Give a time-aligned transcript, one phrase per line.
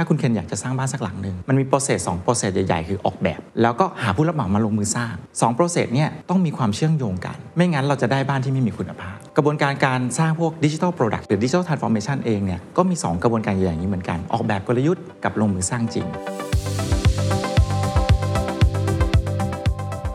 [0.00, 11.76] ถ้าคุณเคนอยากจะสร้างบ้านสักหลังหนึ่งมันมี process สอง process ใหญ่ๆ คือออกแบบ แล้วก็หาผู้รับเหมามาลงมือสร้าง2 process เนี่ยต้องมีความเชื่อมโยงกัน ไม่งั้นเราจะได้บ้านที่ไม่มีคุณภาพ กระบวนการการสร้างพวก digital product หรือ digital
[11.76, 16.06] transformation เองเนี่ยก็มี 2 กระบวนการใหญ่อย่างนี้เหมือนกัน ออกแบบกลยุทธ์กับลงมือสร้างจริง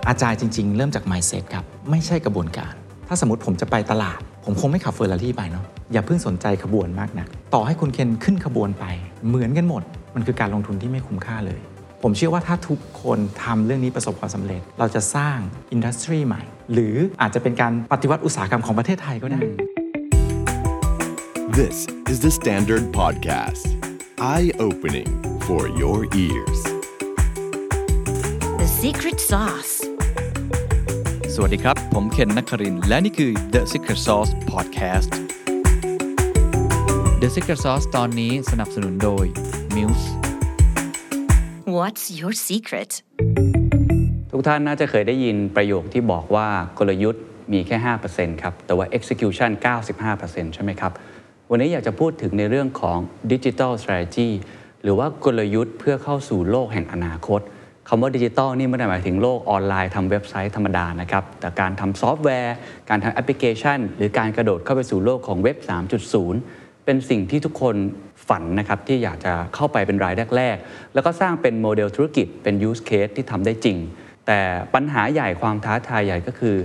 [0.08, 2.74] Agile จริง ๆ เริ่มจาก mindset ครับ ไม่ใช่กระบวนการ
[3.08, 8.86] ถ้าสมมติผมจะไปตลาด ผมคงไม่ขับเฟอร์รารี่ไปเนาะ อย่าเพิ่งสนใจขบวนมากนะต่อให้คุณเคนขึ้นขบวนไป
[9.28, 9.84] เหมือนกันหมด
[10.16, 11.62] มันคือการลงทุนที่ไม่คุ้มค่าเลย
[12.04, 15.38] ผมเชื่อว่าถ้าทุกคนทำเรื่องนี้ประสบความสำเร็จ เราจะสร้าง
[15.72, 16.42] อินดัสทรีใหม่
[16.74, 19.42] หรืออาจจะเป็นการปฏิวัติอุตสาหกรรมของประเทศไทยก็ได้
[21.60, 21.78] This
[22.12, 23.66] is the Standard Podcast.
[24.34, 25.10] Eye opening
[25.48, 26.60] for your ears.
[28.62, 29.74] The secret sauce.
[31.36, 35.10] สวัสดีครับ ผมเคนนักครินทร์และนี่คือ The Secret Sauce Podcast
[37.26, 39.26] The Secret Sauce ตอนนี้สนับสนุนโดย
[39.76, 40.06] Muse
[41.78, 42.92] What's your secret?
[44.32, 46.48] ทุกท่านน่าจะเคยได้ยินประโยคที่บอกว่า
[46.80, 47.78] กลยุทธ์มีแค่
[48.12, 49.52] 5%ครับ แต่ว่า execution
[50.04, 50.92] 95%ใช่ไหมครับ
[51.52, 52.98] วันนี้อยากจะพูดถึงในเรื่องของ
[53.32, 54.30] digital strategy
[54.84, 57.42] หรือว่ากลยุทธ์เพื่อเข้าสู่โลกแห่งอนาคต
[57.90, 62.56] คำว่าดิจิทัลนี่ไม่ได้หมายถึงโลกออนไลน์ทำเว็บไซต์ธรรมดานะครับ แต่การทำซอฟต์แวร์
[62.90, 67.76] การทำแอปพลิเคชัน หรือการกระโดดเข้าไปสู่โลกของเว็บ 3.0 เป็นสิ่งที่ทุกคน
[68.28, 73.78] ฝันนะครับที่อยากจะเข้าไปเป็นรายแรก ๆ แล้วก็สร้างเป็นโมเดลธุรกิจเป็น use case ที่ทำได้จริง
[74.28, 74.40] แต่
[74.74, 76.56] ปัญหาใหญ่ความท้าทายใหญ่ก็คือ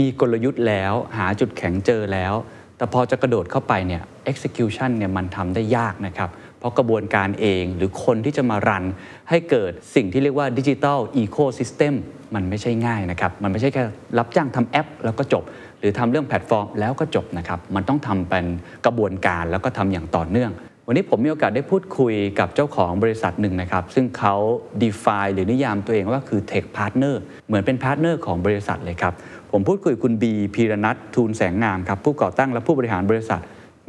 [0.00, 2.34] มีกลยุทธ์แล้วหาจุดแข็งเจอแล้ว
[2.76, 8.84] แต่พอจะกระโดดเข้าไปเนี่ย execution เนี่ยมันทำได้ยากนะครับ เพราะกระบวนการเองหรือคนที่จะมา run
[9.30, 11.94] ให้เกิดสิ่งที่เรียกว่าดิจิ t a ลอีโค y ิสเต็ม
[12.34, 13.82] มันไม่ใช่ง่ายนะครับ มันไม่ใช่แค่
[14.18, 15.42] รับจ้างทำแอป แล้วก็จบ
[15.86, 18.46] หรือทำเรื่องแพลตฟอร์มแล้วก็จบนะครับ มันต้องทำเป็น
[18.86, 20.50] กระบวนการแล้วก็ทำอย่างต่อเนื่อง
[20.86, 24.34] วันนี้ผมมีโอกาสได้พูดคุยกับเจ้าของบริษัทหนึ่งนะครับ ซึ่งเขา
[24.82, 27.14] define หรือนิยามตัวเองว่าคือ tech partner
[27.48, 29.14] เหมือนเป็น partner ของบริษัทเลยครับ
[29.52, 33.40] ผมพูดคุยกับคุณบีพีรนัททูลแสงงามครับผู้ก่อตั้งและผู้บริหารบริษัท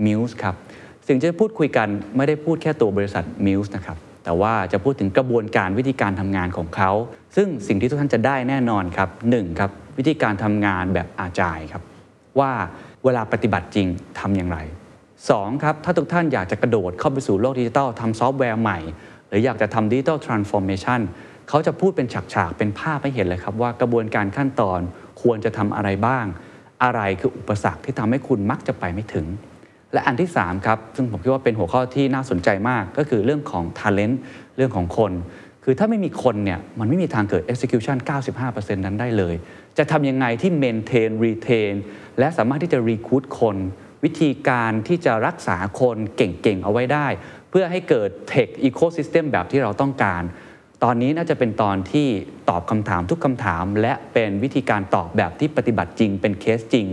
[0.06, 0.56] Muse ครับ
[1.08, 6.92] สิ่งที่จะพูดคุยกันไม่ได้พูดแค่ตัวบริษัท Muse นะครับแต่ว่าจะพูดถึงกระบวนการวิธีการทำงานของเขา
[7.36, 11.82] ซึ่งสิ่งที่ทุกท่านจะได้แน่นอนครับหนึ่งครับ วิธีการทำงานแบบ Agile ครับ
[12.40, 12.52] ว่า
[13.04, 13.88] เวลาปฏิบัติจริง
[14.20, 14.58] ทำอย่างไร
[15.12, 15.64] 2.
[15.64, 18.80] ครับถ้าทุกท่านอยากจะกระโดดเข้าไปสู่โลกดิจิทัลทำซอฟต์แวร์ใหม่
[19.28, 21.02] หรืออยากจะทำ digital transformation
[21.50, 24.80] เขาจะพูดเป็นฉากๆ เป็นภาพให้เห็นเลยครับว่ากระบวนการขั้นตอน
[25.22, 26.26] ควรจะทำอะไรบ้าง
[26.84, 29.26] อะไรคืออุปสรรคที่ทำให้คุณมักจะไปไม่ถึง
[29.94, 34.16] และอันที่3ครับซึ่งผมคิดว่าเป็นหัวข้อที่น่าสนใจมากก็คือเรื่องของ talent
[34.58, 35.12] เรื่องของคน
[35.64, 37.98] คือถ้าไม่มีคนเนี่ยมันไม่มีทางเกิด execution
[38.38, 39.36] 95%นั้นได้เลย
[39.78, 41.74] จะทำยังไงที่ maintain retain
[42.20, 43.58] และสามารถที่จะ recruit คน
[44.04, 47.08] วิธีการที่จะรักษาคนเก่งๆ เอาไว้ได้
[47.50, 50.24] เพื่อให้เกิด tech ecosystem แบบที่เราต้องการ
[50.84, 52.08] ตอนนี้น่าจะเป็นตอนที่
[52.50, 56.88] ตอบคำถามทุกคำถาม และเป็นวิธีการตอบแบบที่ปฏิบัติจริง เป็นเคสจริง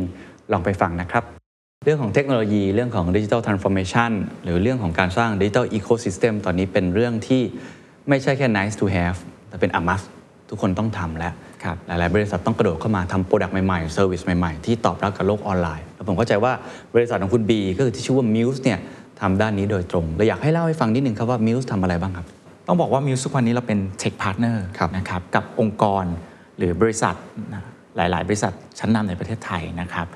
[0.53, 1.25] ลองไปฟังนะครับ
[1.85, 4.11] เรื่องของเทคโนโลยีเรื่องของ digital transformation
[4.45, 7.43] หรือเรื่องของการสร้างดิจิทัลอีโค y ิสเต็มตอนนี้เป็นเรื่องที่
[8.09, 9.19] ไม่ใช่แค่ nice to have
[9.49, 10.07] แต่เป็น a must
[10.49, 11.33] ทุกคนต้องทำแล้ว
[11.65, 16.53] ครับหลายๆบริษัทต้องกระโดดเข้ามาทำ product ใหม่ๆ service ใหม่ๆ ที่ตอบรับกับโลกออนไลน์แล้วผมเข้าใจว่า
[16.95, 18.79] บริษัทของคุณบีก็คือที่ชื่อว่า Muse เนี่ย
[19.21, 22.27] ทำด้านนี้โดยตรงเลยอยากให้เล่าให้ฟังนิดนึงครับว่า Muse ทำอะไรบ้างครับ
[22.67, 26.05] ต้องบอกว่ามิวสุกวันนี้เราเป็น Tech Partner ครับนะครับกับองค์กร
[26.59, 27.15] หรือบริษัท
[27.53, 27.63] นะ
[27.97, 30.07] หลาย ๆ บริษัทชั้นนำในประเทศไทยนะครับ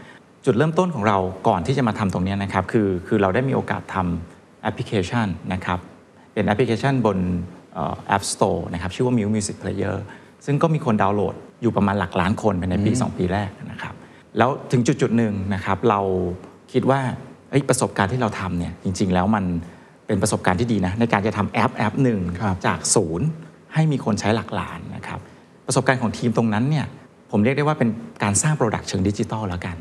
[0.45, 5.79] จุดเริ่มต้นของเราก่อนที่จะมาทำตรงเนี้ยนะครับคือคือเราได้มีโอกาสทำแอปพลิเคชันนะครับ
[6.33, 7.19] เป็นแอปพลิเคชันบน
[7.75, 9.97] เอ่อ App Store นะครับชื่อว่า Muse Music Player
[10.47, 13.95] ซึ่งก็มีคนดาวน์โหลดอยู่ประมาณหลักล้านคนภายในปี 2 ปีแรกนะครับ
[14.39, 16.01] แล้วถึงจุดจุดๆหนึ่งนะครับเรา
[16.73, 17.01] คิดว่า
[17.51, 19.45] เอ้ยประสบการณ์ที่เราทำเนี่ยจริง ๆ แล้วมัน
[20.07, 23.27] เป็นประสบการณ์ที่ดีนะในการจะทำแอปแอปหนึ่งครับจากศูนย์
[23.75, 25.21] ให้มีคนใช้หลักล้านนะครับ
[25.67, 26.87] ประสบการณ์ของทีมตรงนั้นเนี่ย
[27.31, 27.89] ผมเรียกได้ว่าเป็น
[28.23, 29.77] การสร้าง product เชิงดิจิตอลแล้วกัน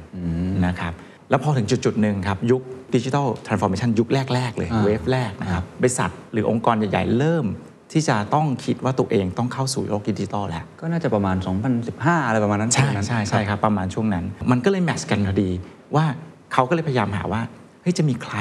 [0.65, 0.93] นะครับ
[1.29, 2.61] แล้วพอถึงจุดจุดๆหนึ่งครับยุค
[2.95, 7.45] digital transformation ยุคแรก ๆ เลยอ่า wave แรกนะครับบริษัทหรือองค์กรใหญ่ ๆ เริ่ม
[7.91, 11.35] ที่จะต้องคิดว่าตัวเองต้องเข้าสู่โลกดิจิตอลแล้ว ก็น่าจะประมาณ
[11.81, 15.49] 2015 อะไรประมาณนั้น ใช่ช่วงนั้นใช่ใช่ครับ ประมาณช่วงนั้น มันก็เลย match กันพอดี
[15.95, 16.05] ว่า
[16.53, 17.41] เขาก็เลยพยายามหาว่า
[17.81, 18.35] เฮ้ยจะมีใคร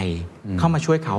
[0.58, 1.18] เข้ามาช่วยเขา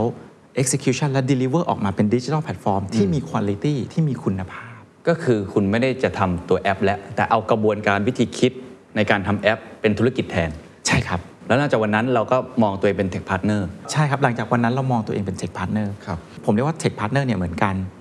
[0.61, 8.51] execution และ deliver ออกมาเป็น digital platform ที่มีคุณภาพที่มีคุณภาพ ก็คือคุณไม่ได้จะทำตัวแอป แล้ว แต่เอากระบวนการวิธีคิด
[8.95, 10.49] ในการทำแอป เป็นธุรกิจแทน
[10.87, 17.96] ใช่ครับ แล้วหลังจากวันนั้นเราก็มองตัวเองเป็น tech partner ใช่ครับ หลังจากวันนั้นเรามองตัวเองเป็น tech partner ครับ ผมเรียกว่า tech partner เนี่ยเหมือนการเอ่อ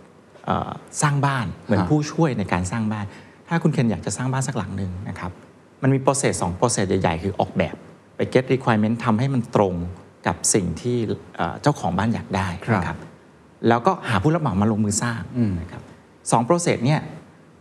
[1.02, 3.06] สร้างบ้านเหมือนฮะผู้ช่วยในการสร้างบ้าน
[3.48, 5.30] ถ้าคุณเคนอยากจะสร้างบ้านสักหลังหนึ่งนะครับ
[5.82, 7.74] มันมี process สอง process ใหญ่ๆ คือออกแบบ
[8.16, 9.74] ไป get requirement ทำให้มันตรง
[10.26, 10.96] กับสิ่งที่
[11.36, 12.98] เอ่อเจ้าของบ้านอยากได้ครับนะครับ
[13.68, 15.22] แล้วก็หาผู้รับเหมามาลงมือสร้าง
[15.60, 15.82] นะครับ
[16.30, 17.00] สอง process เนี่ย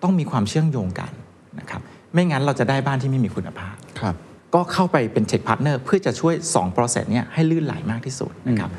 [0.03, 1.11] ต้องมีความเชื่อมโยงกัน
[1.59, 1.81] นะครับ
[2.13, 4.15] ไม่งั้นเราจะได้บ้านที่ไม่มีคุณภาพครับ
[4.53, 8.69] ก็เข้าไปเป็น tech partner เพื่อจะช่วย2 process เนี่ยให้ลื่นไหลมากที่สุดนะครับ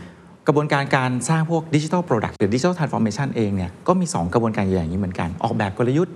[0.46, 6.14] กระบวนการการสร้างพวก digital product หรือ digital transformation เองเนี่ยก็มี 2 กระบวนการใหญ่อย่างนี้เหมือนกัน ออกแบบกลยุทธ์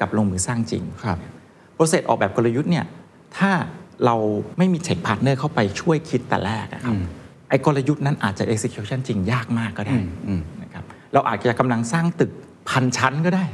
[0.00, 1.18] กับลงมือสร้างจริงครับ
[1.74, 2.84] process ออกแบบกลยุทธ์เนี่ย
[3.38, 3.50] ถ้า
[4.04, 4.16] เรา
[4.58, 6.94] ไม่มี tech partner เข้าไปช่วยคิดแต่แรกอะครับ
[7.48, 9.96] ไอ้กลยุทธ์นั้นอาจจะ execution จริงยากมากก็ได้
[10.62, 12.30] นะครับเราอาจจะกำลังสร้างตึก
[12.70, 13.44] พันชั้นก็ได้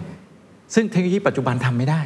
[0.74, 2.00] ซึ่งเทคโนโลยีปัจจุบันทำไม่ได้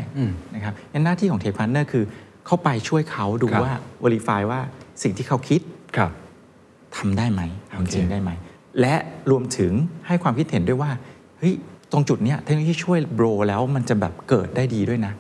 [0.55, 2.05] นะครับงั้นหน้าที่ของ tech partner คือ
[2.47, 3.75] เข้าไปช่วยเขาดูครับว่า
[4.05, 4.61] verify ว่า
[5.03, 5.61] สิ่งที่เขาคิด
[5.97, 6.11] ครับ
[6.97, 7.43] ทำได้ไหม
[7.77, 8.31] โอเคทำจริงได้ไหม
[8.81, 8.95] และ
[9.31, 9.73] รวมถึง
[10.07, 10.91] ให้ความคิดเห็นด้วยว่า
[11.39, 11.55] เฮ้ย
[11.93, 15.13] ตรงจุดเนี้ยเทคโนโลยีช่วยโบรแล้วมันจะแบบเกิดได้ดีด้วยนะ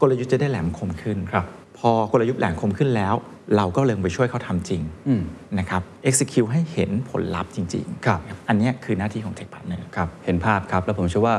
[0.00, 1.46] กลยุทธ์จะได้แหลมคมขึ้นครับ
[1.78, 3.14] พอกลยุทธ์แหลมคมขึ้นแล้ว
[3.56, 5.22] เราก็เลยไปช่วยเขาทำจริงอืม
[5.58, 11.36] นะครับ execute ให้เห็นผลลัพธ์จริงๆครับอันเนี้ยคือหน้าที่ของ Tech Partner ครับเห็นภาพครับ แล้วผมเชื่อว่า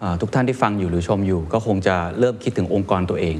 [0.00, 3.36] เอ่อทุกท่านที่ฟังอยู่หรือชมอยู่ ก็คงจะเริ่มคิดถึงองค์กรตัวเอง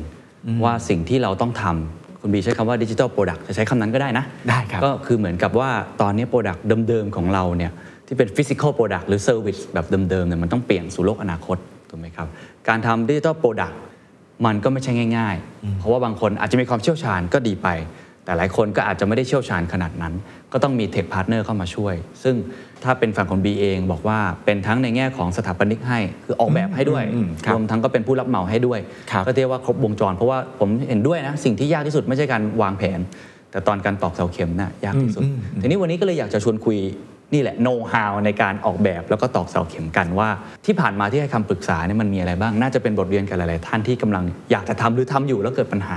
[0.64, 5.70] ว่าสิ่งที่เราต้องทำ คุณบีใช้คำว่าดิจิ t a ลโปรดักต์จะใช้คำนั้นก็ได้นะ ได้ครับ ก็คือเหมือนกับว่า
[6.00, 7.72] ตอนนี้ product เดิมๆของเราเนี่ย
[8.06, 11.56] ที่เป็นฟิสิก a l โปรดักต์หรือเซอร์วิสแบบเดิมๆเนี่ยมันต้องเปลี่ยนสู่โลกอนาคต
[11.90, 12.28] ถูกไหมครับ
[12.68, 13.80] การทำดิจิ t a ลโปรดักต์
[14.46, 17.68] มันก็ไม่ใช่ง่าย ๆ เพราะว่าบางคนอาจจะมีความเชี่ยวชาญก็ดีไป
[18.24, 20.14] แต่หลายคนก็อาจจะไม่ได้เชี่ยวชาญขนาดนั้น
[20.56, 22.34] ก็ต้องมี tech partner เข้ามาช่วย ซึ่ง
[22.84, 28.80] ถ้าเป็นฝั่งของ B เองบอกว่าเป็นทั้งในแง่ของสถาปนิกให้ คือออกแบบให้ด้วยอืมครับรวมทั้งก็เป็นผู้รับเหมาให้ด้วย
[29.10, 33.00] ครับก็เรียกว่าครบวงจร เพราะว่าผมเห็นด้วยนะ สิ่งที่ยากที่สุดไม่ใช่การวางแผน
[33.50, 35.22] แต่ตอนการตอกเสาเข็มน่ะยากที่สุด
[35.60, 36.78] ทีนี้วันนี้ก็เลยอยากจะชวนคุย
[37.36, 40.28] นี่แหละโน้ตฮาวในการออกแบบแล้วก็ตอกเสาเข็มกันว่า
[40.66, 45.96] ที่ผ่านมาที่ให้คำปรึกษาเนี่ยมันมีอะไรบ้าง น่าจะเป็นบทเรียนกับหลาย ๆ ท่านที่กำลังอยากจะทำหรือทำอยู่แล้วเกิดปัญหา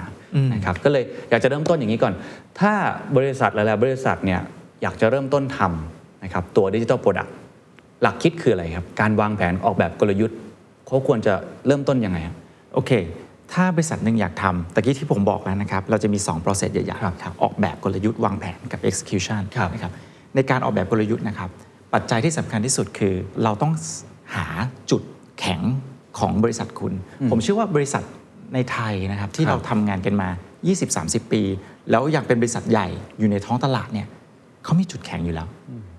[0.54, 2.14] นะครับก็เลยอยากจะเริ่มต้นอย่างนี้ก่อน
[2.60, 2.74] ถ้า
[3.18, 4.40] บริษัทหลาย ๆ บริษัทเนี่ย
[4.82, 7.34] อยากจะเริ่มต้นทำนะครับตัวดิจิทัลโปรดักต์
[8.02, 10.38] หลักคิดคืออะไรครับ การวางแผนออกแบบกลยุทธ์
[10.86, 11.34] เขาควรจะ
[11.68, 12.36] เริ่มต้นยังไงครับ
[12.76, 12.92] โอเค
[13.54, 19.94] ถ้าบริษัทหนึ่งอยากทำตะกี้ที่ผมบอกแล้วนะครับ เราจะมี 2 process ใหญ่ครับๆครับออกแบบกลยุทธ์วางแผนกับ execution ครับนะครับ
[20.36, 21.50] ในการออกแบบกลยุทธ์นะครับ
[21.94, 23.74] ปัจจัยที่สำคัญที่สุดคือ เราต้อง
[24.36, 24.48] หา
[24.92, 25.02] จุด
[25.40, 25.62] แข็ง
[26.20, 26.94] ของบริษัทคุณ
[27.32, 28.04] ผมเชื่อว่าบริษัท
[28.54, 30.30] ในไทยนะครับที่ครับเราทำงานกันมา
[30.82, 31.42] 20-30 ปี
[31.90, 32.88] แล้วยังเป็นบริษัทใหญ่
[33.20, 34.08] อยู่ในท้องตลาดเนี่ย
[34.64, 35.48] เขามีจุดแข็งอยู่แล้ว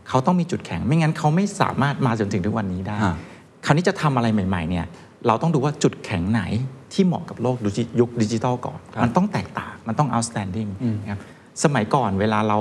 [0.09, 3.17] เขาต้องมีจุดแข็ง ไม่งั้นเขาไม่สามารถมาจนถึงทุกวันนี้ได้ฮะ
[3.65, 4.85] คราวนี้จะทำอะไรใหม่ๆเนี่ย
[5.27, 6.43] เราต้องดูว่าจุดแข็งไหน
[6.93, 10.71] ที่เหมาะกับโลกดิจิยุคดิจิทัลก่อนครับมันต้องแตกต่าง มันต้อง outstanding
[11.03, 11.21] นะครับ
[11.65, 12.59] สมัยก่อนเวลาเรา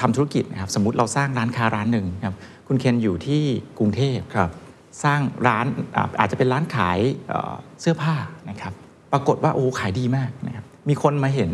[0.00, 2.34] ทำธุรกิจนะครับสมมติเราสร้างร้านค้าร้านหนึ่งครับ
[2.66, 3.42] คุณเคนอยู่ที่
[3.78, 4.50] กรุงเทพครับ
[5.04, 5.66] สร้างร้าน
[5.96, 6.98] อ่าอาจจะเป็นร้านขาย
[7.28, 8.14] เอ่อเสื้อผ้า
[8.50, 8.72] นะครับ
[9.12, 11.50] ปรากฏว่าโอ้ขายดีมากนะครับมีคนมาเห็น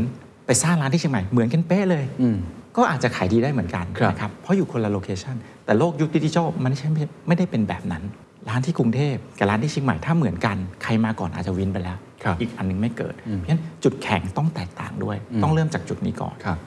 [0.47, 2.37] ไปสร้างร้านที่เชียงใหม่เหมือนกันเป๊ะเลยอืม
[2.77, 6.89] ก็อาจจะขายดีได้เหมือนกันครับนะครับเพราะอยู่คนละ location แต่โลกยุคดิจิทัลมันไม่ใช่
[7.29, 8.03] ไม่ได้เป็นแบบนั้น
[8.49, 16.59] ร้านที่กรุงเทพกับร้านที่เชียงใหม่ถ้าเหมือนกันใครมาก่อนอาจจะ win ไปแล้วครับอีกอันหนึ่งไม่เกิด เพราะฉะนั้นจุดแข็งต้องแตกต่างด้วย ต้องเริ่มจากจุดนี้ก่อนครับ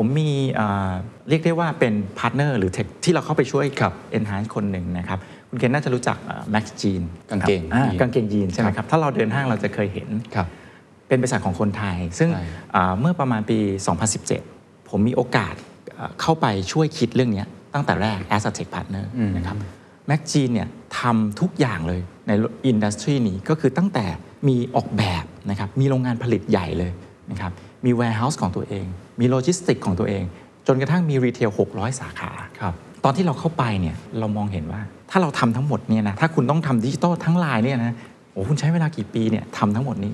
[0.00, 0.92] ผมมีเอ่อ
[1.28, 5.18] เรียกได้ว่าเป็น partner หรือ tech ที่เราเข้าไปช่วยครับ enhance คนหนึ่งนะครับ
[5.48, 6.16] คุณเคนน่าจะรู้จัก
[6.50, 10.46] แม็คยีนส์กางเกงยีนส์กางเกงยีนส์ใช่ไหมครับ ถ้าเราเดินห้างเราจะเคยเห็นครับ
[11.08, 13.58] เป็นบริษัทของคนไทย ซึ่งใช่อ่าเมื่อประมาณปี
[14.24, 15.54] 2017 ผมมีโอกาส
[15.94, 19.04] เอ่อเข้าไปช่วยคิดเรื่องเนี้ยตั้งแต่แรก as a tech partner
[19.36, 19.56] นะครับ
[20.06, 20.68] แม็คยีนส์เนี่ย
[20.98, 22.32] ทำทุกอย่างเลยใน
[22.66, 24.06] industry นี้ก็คือตั้งแต่
[24.48, 26.92] มีออกแบบนะครับมีโรงงานผลิตใหญ่เลย
[27.30, 27.52] นะครับ
[27.84, 28.86] มี warehouse ของตัวเอง
[29.20, 30.24] มีโลจิสติกของตัวเอง
[30.66, 32.30] จนกระทั่งมี retail 600 สาขา
[32.60, 34.80] ครับตอนที่เราเข้าไปเนี่ยเรามองเห็นว่า
[35.10, 37.92] ถ้าเราทำทั้งหมดเนี่ยนะถ้าคุณต้องทำดิจิตอลทั้งลายเนี่ยนะ
[38.32, 40.12] โอ้คุณใช้เวลากี่ปีเนี่ยทำทั้งหมดนี้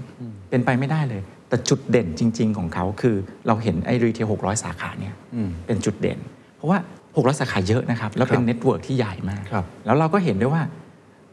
[0.50, 3.16] เป็นไปไม่ได้เลย แต่จุดเด่นจริง ๆ ของเขาคือ
[3.47, 5.14] เราเห็นไอ้ retail 600 สาขาเนี่ย
[5.66, 6.18] เป็นจุดเด่น
[6.56, 6.78] เพราะว่า
[7.16, 10.62] 600 สาขาเยอะนะครับ แล้วเป็นครับ network ที่ใหญ่มากครับแล้วเราก็เห็นด้วยว่า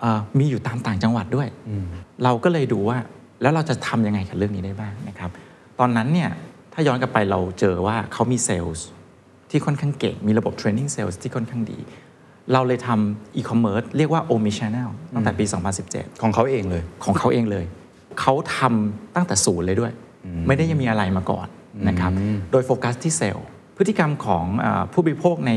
[0.02, 1.48] เอ่อมีอยู่ตามต่างจังหวัดด้วย
[2.24, 2.98] เราก็เลยดูว่า
[3.42, 5.30] แล้วเราจะทำยังไงกับเรื่องนี้ได้บ้างนะครับ
[5.82, 6.32] ตอนนั้นเนี่ย
[6.74, 8.76] ถ้าย้อนกลับไปเราเจอว่าเขามีเซลล์
[9.50, 11.80] ที่ค่อนข้างเก่ง มีระบบ training sales ที่ค่อนข้างดี
[12.54, 15.46] เราเลยทำอีคอมเมิร์ซเรียกว่า Omni Channel ตั้งแต่ปี
[15.84, 17.66] 2017 ของเขาเองเลย ของเขาเองเลย
[18.20, 19.92] เขาทำตั้งแต่ศูนย์เลยด้วย
[20.48, 21.48] ไม่ได้ยังมีอะไรมาก่อน
[21.88, 22.12] นะครับ
[22.52, 23.46] โดยโฟกัสที่เซลล์
[23.78, 25.52] พฤติกรรมของเออผู้บริโภคใน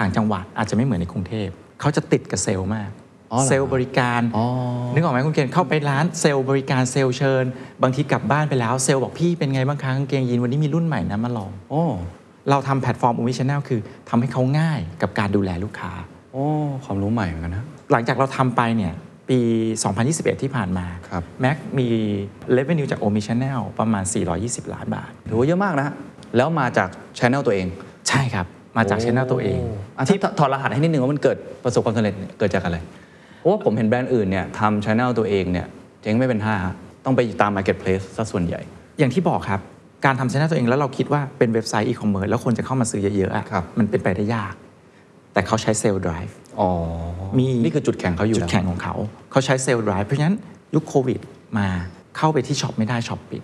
[0.00, 1.48] ต่างจังหวัดอาจจะไม่เหมือนในกรุงเทพ
[1.80, 3.03] เขาจะติดกับเซลล์มากอ๋อ
[3.34, 4.46] เหรอเซลล์บริการอ๋อ
[4.94, 7.44] นึกออกไหมคุณเกณฑ์เข้าไปร้านเซลล์บริการเซลล์เชิญ
[7.82, 11.82] บางทีกลับบ้านไปแล้วเซลล์บอกพี่เป็นไงบ้างคะกางเกงยีนส์วันนี้มีรุ่นใหม่นะมาลองโอ้
[12.50, 15.92] เราทำแพลตฟอร์ม Omni Channel คือทำให้เขาง่ายกับการดูแลลูกค้า
[16.32, 16.46] โอ้
[16.84, 18.92] ความรู้ใหม่เหมือนกันนะ หลังจากเราทำไปเนี่ย
[19.28, 19.38] ปี
[19.90, 21.88] 2021 ที่ผ่านมาครับ แม็คมี
[22.56, 24.04] revenue จาก Omni Channel ประมาณ
[24.38, 25.88] 420 ล้านบาท ถือว่าเยอะมากนะ
[26.36, 26.88] แล้วมาจาก
[27.18, 27.66] ช anel ตัวเอง
[28.08, 29.58] ใช่ครับ มาจาก channel ตัวเอง
[29.98, 32.78] อะที่ถอดรหัสให้นิดนึงว่ามันเกิดประสบความสำเร็จเนี่ยเกิดจากอะไร
[33.44, 35.66] เพราะว่าผมเห็นแบรนด์อื่นเนี่ยทำ channel ตัวเองเนี่ย
[36.02, 36.74] เจ๊งไม่เป็นท่าฮะ
[37.04, 38.60] ต้องไปตาม Marketplace ซะส่วนใหญ่
[38.98, 39.60] อย่างที่บอกครับ
[40.04, 44.54] การทำ channel ตัวเองแล้วเราคิดว่าเป็นเว็บไซต์อีคอมเมิร์ซแล้วคนจะเข้ามาซื้อเยอะๆอะครับมันเป็นไปได้ยาก
[45.32, 46.70] แต่เขาใช้ sales drive อ๋อ
[47.38, 48.94] มีนี่คือจุดแข็งเขาอยู่จุดแล้วแข็งของเขา
[49.30, 50.36] เขาใช้ sales drive เพราะฉะนั้น
[50.74, 51.20] ยุคโควิด
[51.58, 51.66] มา
[52.16, 53.42] เข้าไปที่ช็อปไม่ได้ช็อปปิด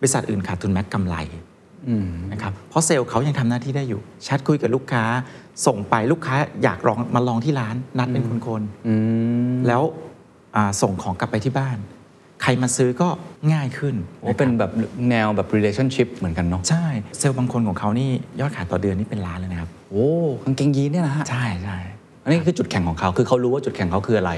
[0.00, 1.16] บริษัทอื่นขาดทุนแม็คกำไร
[2.32, 5.04] นะครับเพราะเซลล์เขายังทำหน้าที่ได้อยู่แชทคุยกับลูกค้า
[5.66, 9.82] ส่งไปลูกค้าอยากลองมาลองที่ร้านนัดเป็นคนๆแล้ว
[10.56, 11.78] อ่าส่งของกลับไปที่บ้าน
[12.42, 13.08] ใครมาซื้อก็
[13.52, 14.70] ง่ายขึ้นโอ้เป็นแบบ
[15.10, 16.86] แนวแบบ relationship เหมือนกันเนาะใช่
[17.18, 18.08] เซลล์บางคนของเขานี่
[18.40, 20.08] ยอดขายต่อเดือนนี่เป็นล้านเลยนะครับโอ้
[20.44, 21.78] กางเกงยีนเนี่ยนะฮะใช่ใช่
[22.22, 24.32] อันนี้คือจุดแข็งของเขาคือเขารู้ว่าจุดแข็งเขาคืออะไร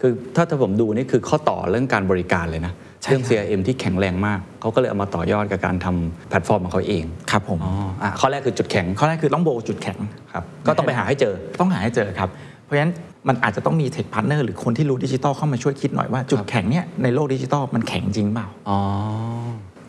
[0.00, 9.98] คือถ้าถ้าผมดูนี่คือข้อต่อเรื่องการบริการเลยนะใช่ เรื่องครับ CRM ที่แข็งแรงมาก เขาก็เลยเอามาต่อยอดกับการทำแพลตฟอร์มของเขาเองครับผมอ๋ออะข้อแรกคือจุดแข็งข้อแรกคือต้องโบว์จุดแข็ง
[10.32, 12.28] ครับก็ต้องไปหาให้เจอต้องหาให้เจอครับ
[12.64, 12.92] เพราะฉะนั้น
[13.28, 18.78] มันอาจจะต้องมีเทคพาร์ n เนอร์หรือคนที่รู้ดิจิตอลเข้ามาช่วยคิดหน่อยว่าจุดแข็งเนี่ยในโลกดิจิตอลมันแข็งจริงเปล่าอ๋อ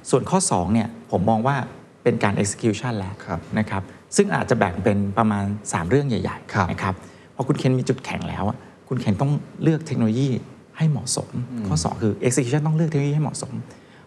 [0.10, 1.56] ส่วนข้อ2เนี่ยผมมองว่า
[2.04, 3.84] เป็นการ execution แล้วครับนะครับ
[4.16, 6.94] ซึ่งอาจจะแบ่งเป็นประมาณ 3 เรื่องใหญ่ครับๆนะครับ
[7.36, 8.58] พอคุณเคนมีจุดแข็งแล้วอะ
[8.90, 9.32] คุณเคนต้อง
[9.64, 10.30] เลือกเทคโนโลยี
[10.78, 11.30] ให้เหมาะสม
[11.68, 13.54] ข้อ 2 คือ execution ต้องเลือกเทคโนโลยีให้เหมาะสม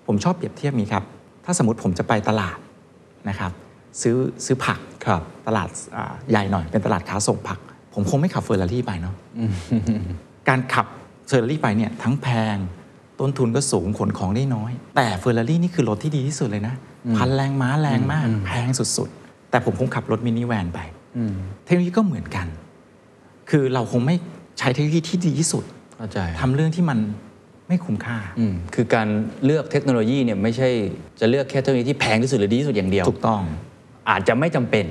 [0.07, 1.05] ผมชอบเปรียบเทียบนี้ครับ
[1.45, 2.59] ถ้าสมมติผมจะไปตลาด
[3.29, 3.53] นะครับ
[4.03, 7.59] ซื้อซื้อผักครับตลาดอ่าใหญ่หน่อยเป็นตลาดค้าส่งผัก
[7.95, 9.15] ผมคงไม่ขับเฟอร์รารี่ไปเนาะ
[10.49, 10.87] การขับ
[11.29, 12.57] เฟอร์รารี่ไปเนี่ยทั้งแพง
[13.21, 16.75] ต้นทุนก็สูงขนของได้น้อย แต่เฟอร์รารี่นี่คือรถที่ดีที่สุดเลยนะ
[17.17, 20.81] พันแรงม้าแรงมาก แพงสุดๆ แต่ผมคงขับรถมินิแวนไป
[21.65, 22.47] เทคโนโลยีก็เหมือนกัน
[23.51, 24.17] คือเราคงไม่
[24.59, 25.65] ใช้เทคโนโลยีที่ดีที่สุด
[25.97, 26.99] เข้าใจทำเรื่องที่มัน
[27.69, 29.09] ไม่คุ้มค่าอืมคือการ
[29.45, 30.69] เลือกเทคโนโลยีเนี่ยไม่ใช่
[31.21, 33.43] จะเลือกแค่เทคโนโลยีที่แพงที่สุดหรือดีที่สุดอย่างเดียว ถูกต้อง
[34.11, 34.87] อาจจะไม่จำเป็น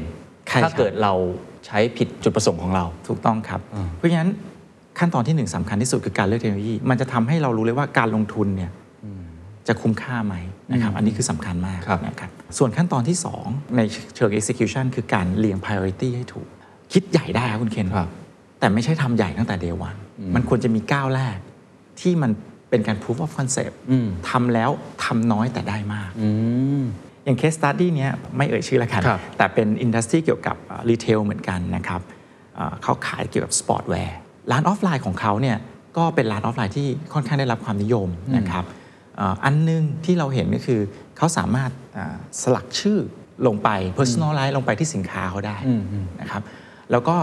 [0.48, 1.14] ใช่ครับถ้าเกิดเรา
[1.66, 3.62] ใช้ผิดจุดประสงค์ของเรา ถูกต้องครับ
[3.98, 4.30] เพราะฉะนั้น
[5.00, 8.72] ขั้นตอนที่หนึ่งสำคัญที่สุดคือการเลือกเทคโนโลยี มันจะทำให้เรารู้เลยว่าการลงทุนเนี่ย
[9.68, 10.36] จะคุ้มค่าไหม
[10.72, 13.82] นะครับ อันนี้คือสำคัญมากครับนะครับ ส่วนขั้นตอนที่ 2 ใน
[14.16, 16.48] เชิง execution คือการเรียง priority ให้ถูก
[16.94, 18.10] คิดใหญ่ได้ครับคุณเคนครับ
[18.66, 20.00] แต่ไม่ใช่ทำใหญ่ตั้งแต่ day one
[20.36, 21.38] มันควรจะมีก้าวแรก
[22.02, 22.32] ที่มัน
[22.70, 23.76] เป็นการ proof of concept
[24.30, 24.70] ทำแล้ว
[25.04, 26.10] ทำน้อยแต่ได้มาก
[27.26, 30.56] อย่าง case study เนี้ยไม่เอ่ยชื่อแล้วกันครับแต่เป็น industry เกี่ยวกับ
[30.90, 32.02] retail เหมือนกันนะครับ
[32.56, 34.18] เอ่อเขาขายเกี่ยวกับ sportswear
[34.52, 35.58] ร้านออฟไลน์ของเขาเนี่ย
[35.98, 38.08] ก็เป็นร้านออฟไลน์ที่ค่อนข้างได้รับความนิยม
[38.38, 38.66] นะครับ
[39.18, 40.80] เอ่ออันหนึ่งที่เราเห็นก็คือ
[41.18, 43.00] เขาสามารถอ่าสลักชื่อ
[43.48, 45.58] ลงไป personalize ลงไปที่สินค้าเขาได้
[46.22, 46.42] นะครับ
[46.94, 47.18] แล้วก็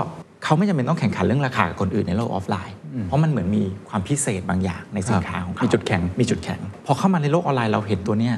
[0.45, 2.75] เขาไม่จำเป็นต้องแข่งขันเรื่องราคากับคนอื่นในโลกออฟไลน์
[3.07, 8.35] เพราะมันเหมือนมีความพิเศษบางอย่างในสินค้าของเขามีจุดแข็งมีจุดแข็ง พอเข้ามาในโลกออนไลน์เราเห็นตัวเนี้ย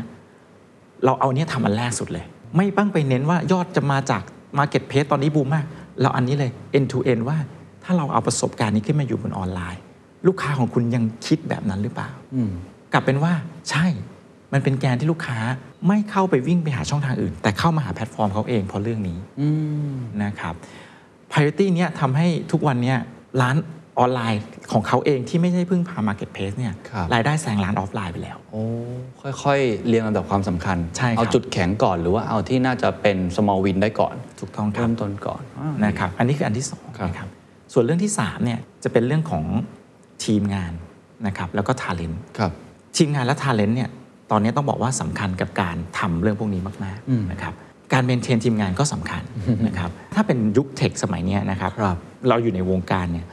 [1.04, 2.24] เราเอาเนี้ยทำอันแรกสุดเลย
[2.56, 4.22] ไม่ปั้งไปเน้นว่ายอดจะมาจาก
[4.58, 5.64] Marketplace ตอนนี้บูมมาก
[6.00, 7.38] เราอันนี้เลย end to end ว่า
[7.84, 9.80] ถ้าเราเอาประสบการณ์นี้ขึ้นมาอยู่บนออนไลน์
[10.26, 12.10] ลูกค้าของคุณยังคิดแบบนั้นหรือเปล่า
[12.92, 13.32] กลับเป็นว่า
[13.70, 13.86] ใช่
[14.52, 15.38] มันเป็นแกนที่ลูกค้า
[15.88, 19.18] ไม่เข้าไปวิ่งไปหาช่องทางอื่น แต่เข้ามาหาแพลตฟอร์มเขาเองเพราะเรื่องนี้
[20.24, 20.54] นะครับ
[21.34, 22.98] priority เนี้ยทำให้ทุกวันเนี้ย
[23.42, 23.56] ร้าน
[23.98, 28.62] ออนไลน์ของเขาเองที่ไม่ใช่พึ่งพา Marketplace เนี่ยครับรายได้แซงร้านออฟไลน์ไปแล้วโอ้
[29.42, 37.28] ค่อยๆ เรียงลำดับความสำคัญใช่ครับเอาจุดแข็งก่อนหรือว่าเอาที่น่าจะเป็น small win ได้ก่อนถูกต้องครัเริ่มต้นก่อนอ่านะครับอันนี้คืออันที่สองครับนะครับ
[37.72, 39.44] ส่วนเรื่องที่3เนี่ยจะเป็นเรื่องของ
[40.24, 40.72] ทีมงาน
[41.26, 42.52] นะครับแล้วก็ talent ครับ
[42.96, 43.90] ทีมงานและ talent เนี่ย
[44.30, 47.54] ตอนนี้ต้องบอกว่าสำคัญกับการทำเรื่องพวกนี้มากๆนะครับ
[47.92, 49.22] การเมนเทนทีมงานก็สำคัญ
[49.66, 51.96] นะครับถ้าเป็นยุคเทคสมัยเนี้ยนะครับครับ
[52.28, 53.26] เราอยู่ในวงการเนี่ย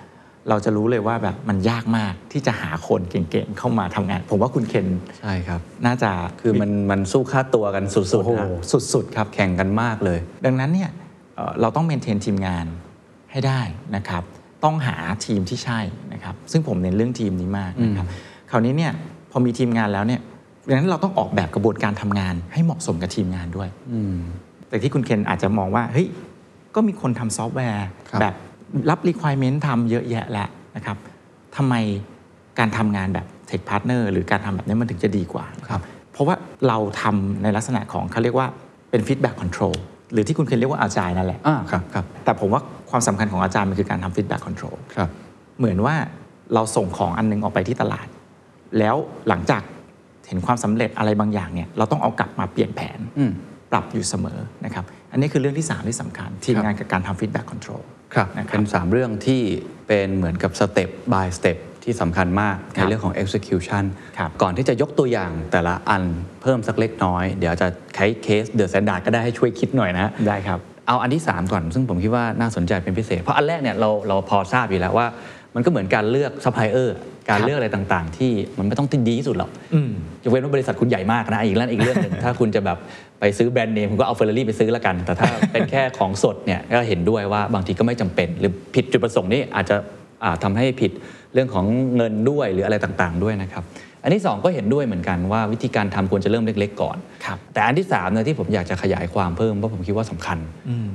[0.50, 4.88] เราจะรู้เลยว่าแบบมันยากมากที่จะหาคนเก่งๆเข้ามาทำงาน ผมว่าคุณเคน
[5.20, 8.48] ใช่ครับ น่าจะคือมันมันสู้ค่าตัวกันสุโอ้ดโหๆนะ
[8.93, 10.89] สุดๆครับแข่งกันมากเลย ดังนั้นเนี่ย
[11.36, 12.65] เอ่อเราต้องเมนเทนทีมงาน
[13.31, 13.62] ให้ได้
[13.96, 14.24] นะครับ
[14.63, 15.79] ต้องหาทีมที่ใช่
[16.13, 18.05] นะครับ ซึ่งผมเน้นเรื่องทีมนี้มากนะครับ
[18.51, 18.91] คราวนี้เนี่ย
[19.31, 20.22] พอมีทีมงานแล้วเนี่ย
[20.68, 23.70] ดังนั้นเราต้องออกแบบกระบวนการทำงานให้เหมาะสมกับทีมงานด้วย
[24.70, 26.08] แต่ที่คุณเคนอาจจะมองว่าเฮ้ย
[26.75, 28.34] ก็มีคนทำซอฟต์แวร์ครับแบบ
[28.89, 30.98] รับ requirement ทำเยอะแยะแล้วนะครับ
[31.56, 31.75] ทำไม
[32.60, 35.82] การทำงานแบบ tech partner หรือการทำแบบนี้มันถึงจะดีกว่าครับ
[36.13, 36.36] เพราะว่า
[36.68, 38.48] เราทำในลักษณะของเขาเรียกว่า
[38.89, 39.75] เป็น feedback control
[40.13, 45.10] หรือที่คุณเคนเรียกว่าอาจายนั่นแหละอ่าครับครับแต่ผมว่าความสำคัญของอาจารย์มันคือการทำ feedback control ครับ
[45.58, 45.96] เหมือนว่า
[46.53, 48.08] เราส่งของอันนึงออกไปที่ตลาด
[48.80, 48.96] แล้ว
[49.27, 49.62] หลังจาก
[50.31, 53.31] เห็นความสำเร็จอะไรบางอย่างเนี่ยเราต้องเอากลับมาเปลี่ยนแผนอืม
[53.71, 57.83] ปรับอยู่เสมอนะครับอันนี้คือเรื่องที่ 3 ที่สำคัญ ทีมงานกับการทำ feedback control
[58.13, 59.41] ครับนะครับเป็น 3 เรื่องที่
[59.88, 63.83] เป็นเหมือนกับสเต็ป by สเต็ปที่สำคัญมากครับในเรื่องของ execution
[64.17, 66.03] ครับก่อนที่จะยกตัวอย่างแต่ละอัน
[66.41, 75.07] เพิ่มสักเล็กน้อย เดี๋ยวจะใช้เคส The Standard ก็ได้ให้ช่วยคิดหน่อยนะได้ครับเอาอันที่ 3 ก่อน ซึ่งผมคิดว่าน่าสนใจเป็นพิเศษ เพราะอันแรกเนี่ยเราเราพอทราบอยู่แล้วว่า
[75.55, 76.95] มันก็เหมือนการเลือกซัพพลายเออร์
[77.28, 79.92] การครับเลือกอะไรต่างๆ ที่มันไม่ต้องที่ดีที่สุดหรอกอืม
[80.24, 82.78] ยกเว้นว่าบริษัทคุณใหญ่มากนะอีกเรื่องอีกเรื่องหนึ่งถ้าคุณจะแบบ
[83.20, 89.75] ไปซื้อแบรนด์เนมคุณก็เอาเฟอร์รารี่ไปซื้อแล้วกัน แต่ถ้าเป็นแค่ของสดเนี่ยก็เห็นด้วยว่าบางทีก็ไม่จำเป็น หรือผิดจุดประสงค์นี่อาจจะ
[90.24, 90.92] อ่าทำให้ผิด
[91.34, 93.63] เรื่องของเงินด้วยหรืออะไรต่างๆ ด้วยนะครับ
[94.04, 100.40] อันที่สองก็เห็นด้วยเหมือนกันว่าวิธีการทำควรจะเริ่มเล็ก ๆ ก่อนครับแต่อันที่3เนี่ยที่ผมอยากจะขยายความเพิ่มเพราะผมคิดว่าสำคัญ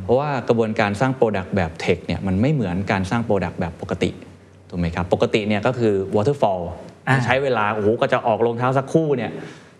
[0.04, 4.11] เพราะว่ากระบวนการสร้าง product แบบ tech เนี่ยมันไม่เหมือนการสร้าง product แบบปกติ
[4.70, 6.62] ถูกไหมครับ ปกติเนี่ยก็คือ waterfall
[7.08, 9.30] อ่าใช้เวลาโอ้โหก็จะออกรองเท้าสักคู่เนี่ย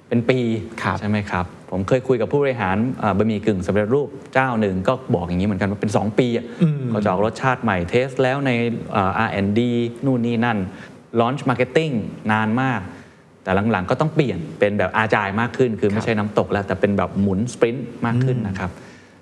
[0.09, 0.39] เป็นปี
[0.83, 6.47] ครับใช่ไหมครับ ผมเคยคุยกับผู้บริหารอ่าบะหมี่กึ่งสำเร็จรูปเจ้าหนึ่งก็บอกอย่างนี้เหมือนกันว่าเป็น 2 ปีอะ
[6.93, 8.51] ก็จะออกรสชาติใหม่ test แล้วใน
[8.97, 9.61] อ่า R&D
[10.07, 10.59] นู่นนี่นั่น
[11.21, 11.95] launch marketing
[12.33, 12.81] นานมาก
[13.43, 18.71] แต่หลังๆก็ต้องเปลี่ยนเป็นแบบ agile มากขึ้น คือไม่ใช่น้ำตกแล้ว แต่เป็นแบบหมุน sprint มากขึ้นนะครับ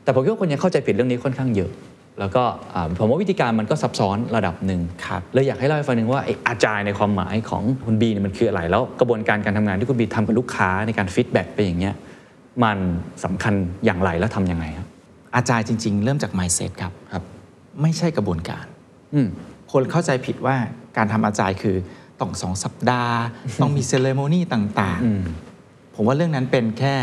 [0.03, 1.71] แต่ผมคิดว่าคนยังเข้าใจผิดเรื่องนี้ค่อนข้างเยอะ
[2.19, 2.43] แล้วก็
[2.75, 11.95] อ่าผมว่าวิธีการมันก็ซับซ้อนระดับหนึ่งครับเลยอยากให้เล่าให้ฟังหนึ่งว่าไอ้ agile ในความหมายของคุณบีเนี่ยมันคืออะไร แล้วกระบวนการการทำงานที่คุณบีทำกับลูกค้าในการ feedback ไปอย่างเงี้ย
[12.65, 12.79] มัน
[13.25, 13.55] สำคัญ
[13.85, 14.89] อย่างไรแล้วทำยังไงครับ
[15.37, 17.23] agile จริง ๆ เริ่มจาก mindset ครับครับ
[17.83, 18.65] ไม่ใช่กระบวนการ
[19.15, 19.29] อืม
[19.73, 20.57] คนเข้าใจผิดว่า
[20.97, 21.77] การทำ agile คือ
[22.21, 23.17] ต้องสองสัปดาห์
[23.63, 26.95] ต้องมี ceremony ต่างอืมๆผมว่าเรื่องนั้นเป็นแค่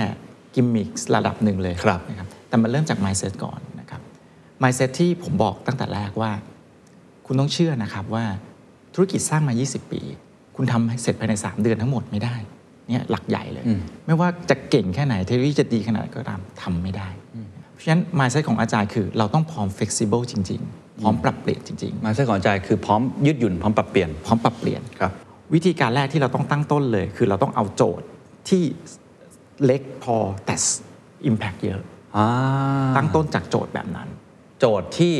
[0.56, 3.71] กิมมิคระดับหนึ่งเลยครับนะครับแต่มันเริ่มจาก mindset ก่อนนะครับ
[4.62, 6.32] mindset ที่ผมบอกตั้งแต่แรกว่า
[7.26, 8.26] คุณต้องเชื่อนะครับว่า
[8.94, 10.02] ธุรกิจสร้างมา 20 ปี
[10.56, 12.36] คุณทำให้เสร็จภายใน 3 เดือนทั้งหมดไม่ได้
[12.90, 17.10] เนี่ยหลักใหญ่เลยอืมไม่ว่าจะเก่งแค่ไหนเทคโนโลยีจะดีขนาดไหนก็ตามทำไม่ได้
[17.72, 25.12] เพราะฉะนั้น mindset ของอาจารย์คือ เราต้องพร้อม flexible จริง ๆ พร้อมปรับเปลี่ยนจริงๆมาใช่ก่อนใจคือพร้อมยืดหยุ่นพร้อมปรับเปลี่ยนพร้อมปรับเปลี่ยนครับ
[25.54, 28.06] วิธีการแรกที่เราต้องตั้งต้นเลย คือเราต้องเอาโจทย์
[28.50, 28.64] ที่
[29.66, 30.16] เล็กพอ
[30.46, 30.56] แต่
[31.30, 31.82] Impact เยอะ
[32.16, 32.28] อ่า
[32.98, 34.08] ตั้งต้นจากโจทย์แบบนั้น
[34.62, 35.16] โจทย์ที่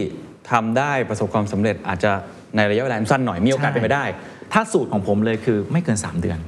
[0.52, 2.12] ทำได้ประสบความสำเร็จอาจจะ
[2.56, 4.06] ในระยะเวลาสั้นหน่อยมีโอกาสเป็นไปได้
[4.54, 6.40] ถ้าสูตรของผมเลยคือไม่เกิน 3 เดือน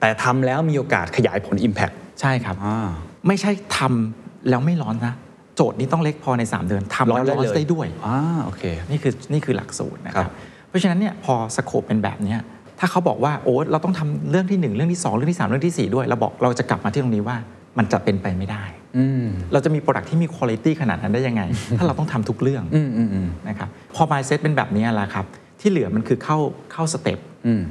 [0.00, 2.88] แต่ทำแล้วมีโอกาสขยายผล Impact ใช่ครับ อ่า
[3.26, 5.14] ไม่ใช่ทำแล้วไม่ร้อนนะ
[5.56, 10.32] โจทย์นี้ต้องเล็กพอใน 3 เดือนทำแล้วร้อนได้ด้วย อ่าโอเค นี่คือนี่คือหลักสูตรนะคครัรับบ
[10.68, 12.40] เพราะฉะนั้นเนี่ยพอสโคปเป็นแบบเนี้ย
[12.78, 17.36] ถ้าเขาบอกว่าโอ้เราต้องทำเรื่องที่ 1 เรื่องที่ 2 เรื่องที่ 3 เรื่องทีสี่ 4 ด้วยเราบอกเราจะกลับมาที่ตรงนี้ว่า
[17.78, 18.64] มันจะเป็นไปไม่ได้
[18.98, 21.42] อืมเราจะมีโปรดักที่มีคุณภาพขนาดนั้นได้ยังไง
[21.78, 25.26] ถ้าเราต้องทำทุกเรื่องอืมอืมอืมนะครับพอ mindset เป็นแบบนี้แหละครับ
[25.60, 26.38] ที่เหลือมันคือเข้า
[26.72, 27.62] เข้าสเต็ปอืม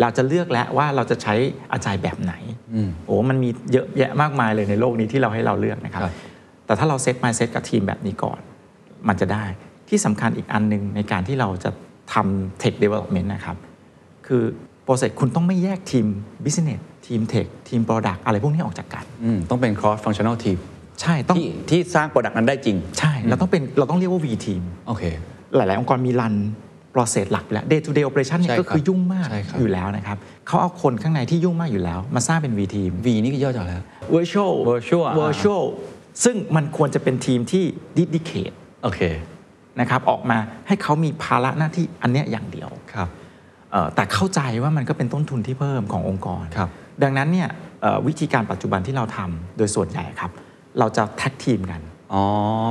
[0.00, 1.34] เราจะเลือกแล้วว่าเราจะใช้
[1.72, 2.34] อาจารย์แบบไหน
[2.74, 6.14] อืมโอ้มันมีเยอะแยะมากมายเลยในโลกนี้ที่เราให้เราเลือกนะครับครับ
[6.66, 8.40] แต่ถ้าเราเซต mindset กับทีมแบบนี้ก่อน
[9.08, 9.44] มันจะได้
[9.88, 11.70] ที่สำคัญอีกอันหนึ่งในการที่เราจะ
[12.14, 13.56] ทำ tech development นะครับ
[14.26, 14.42] คือ
[14.84, 16.06] โปรเซสคุณต้องไม่แยกทีม
[16.44, 20.58] business ทีม tech ทีม product อะไรพวกนี้ออกจากกันอืมต้องเป็น cross functional team
[21.00, 25.04] ใช่ต้องที่ที่สร้างโปรดักต์นั้นได้จริง ใช่เราต้องเป็นเราต้องเรียกว่า V team โอเค
[25.56, 26.34] หลาย ๆ องค์กรมีรัน
[26.94, 30.16] process หลักอยู่แล้ว day to day operation เนี่ใช่ยครับก็คือยุ่งมากใช่ครับอยู่แล้วนะครับ
[30.46, 33.82] เขาเอาคนข้างในที่ยุ่งมากอยู่แล้ว มาสร้างเป็น V team V นี่ก็ย่อจากแล้ว
[34.14, 35.64] virtual Virtual อ่า virtual
[36.24, 37.64] ซึ่งมันควรจะเป็นทีมที่
[37.98, 39.00] dedicate โอเค
[39.80, 43.08] นะครับออกมาให้เขามีภาระหน้าที่อันเนี้ยอย่างเดียวครับ
[43.72, 46.70] เอ่อแต่เข้าใจว่ามันก็เป็นต้นทุนที่เพิ่มขององค์กรครับ
[47.02, 47.48] ดังนั้นเนี่ย
[47.82, 50.30] เอ่อวิธีการปัจจุบันที่เราทำโดยส่วนใหญ่ครับ
[50.78, 51.80] เราจะ tag team กัน
[52.12, 52.22] อ๋อ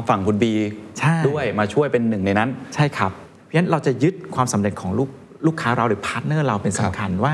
[0.09, 0.53] ฝั่งคุณบี
[0.99, 5.09] ใช่ด้วยมาช่วยเป็นหนึ่งในนั้น ใช่ครับ เพราะฉะนั้นเราจะยึดความสำเร็จของลูก
[5.45, 7.33] ลูกค้าเราหรือ partner เราเป็นสำคัญว่า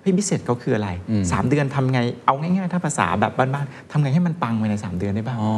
[0.00, 5.52] เฮ้ยพิเศษเขาคืออะไรอืม3เดือนทำไงเอาง่ายๆ ถ้าภาษาแบบบ้านๆทำไงให้มันปังภายใน 3 เดือนได้บ้างอ๋อ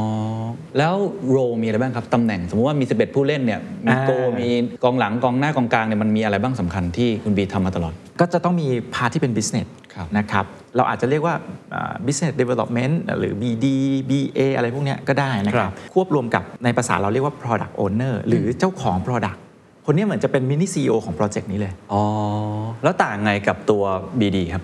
[0.78, 0.94] แล้ว
[1.30, 4.48] role มีอะไรบ้างครับตำแหน่ง สมมติว่ามี 11 ผู้เล่นเนี่ยมีอ่าโกล์มี
[4.84, 11.34] กองหลังกองหน้ากองกลางเนี่ยมันมีอะไรบ้างสำคัญที่คุณบีทำมาตลอด ก็จะต้องมีพาร์ทที่เป็น business ครับนะครับ เราอาจจะเรียกว่า
[11.74, 13.66] อ่า business development หรือ BD
[14.10, 19.38] BA อะไรพวกเนี้ยก็ได้นะคครัรับบควบรวมกับในภาษาเราเรียกว่า product owner หรือเจ้าของ product
[19.86, 22.02] คนนี้เหมือนจะเป็นมินิ CEO ของโปรเจกต์นี้เลย อ๋อ
[22.82, 23.82] แล้วต่างไงกับตัว
[24.20, 24.62] BD ครับ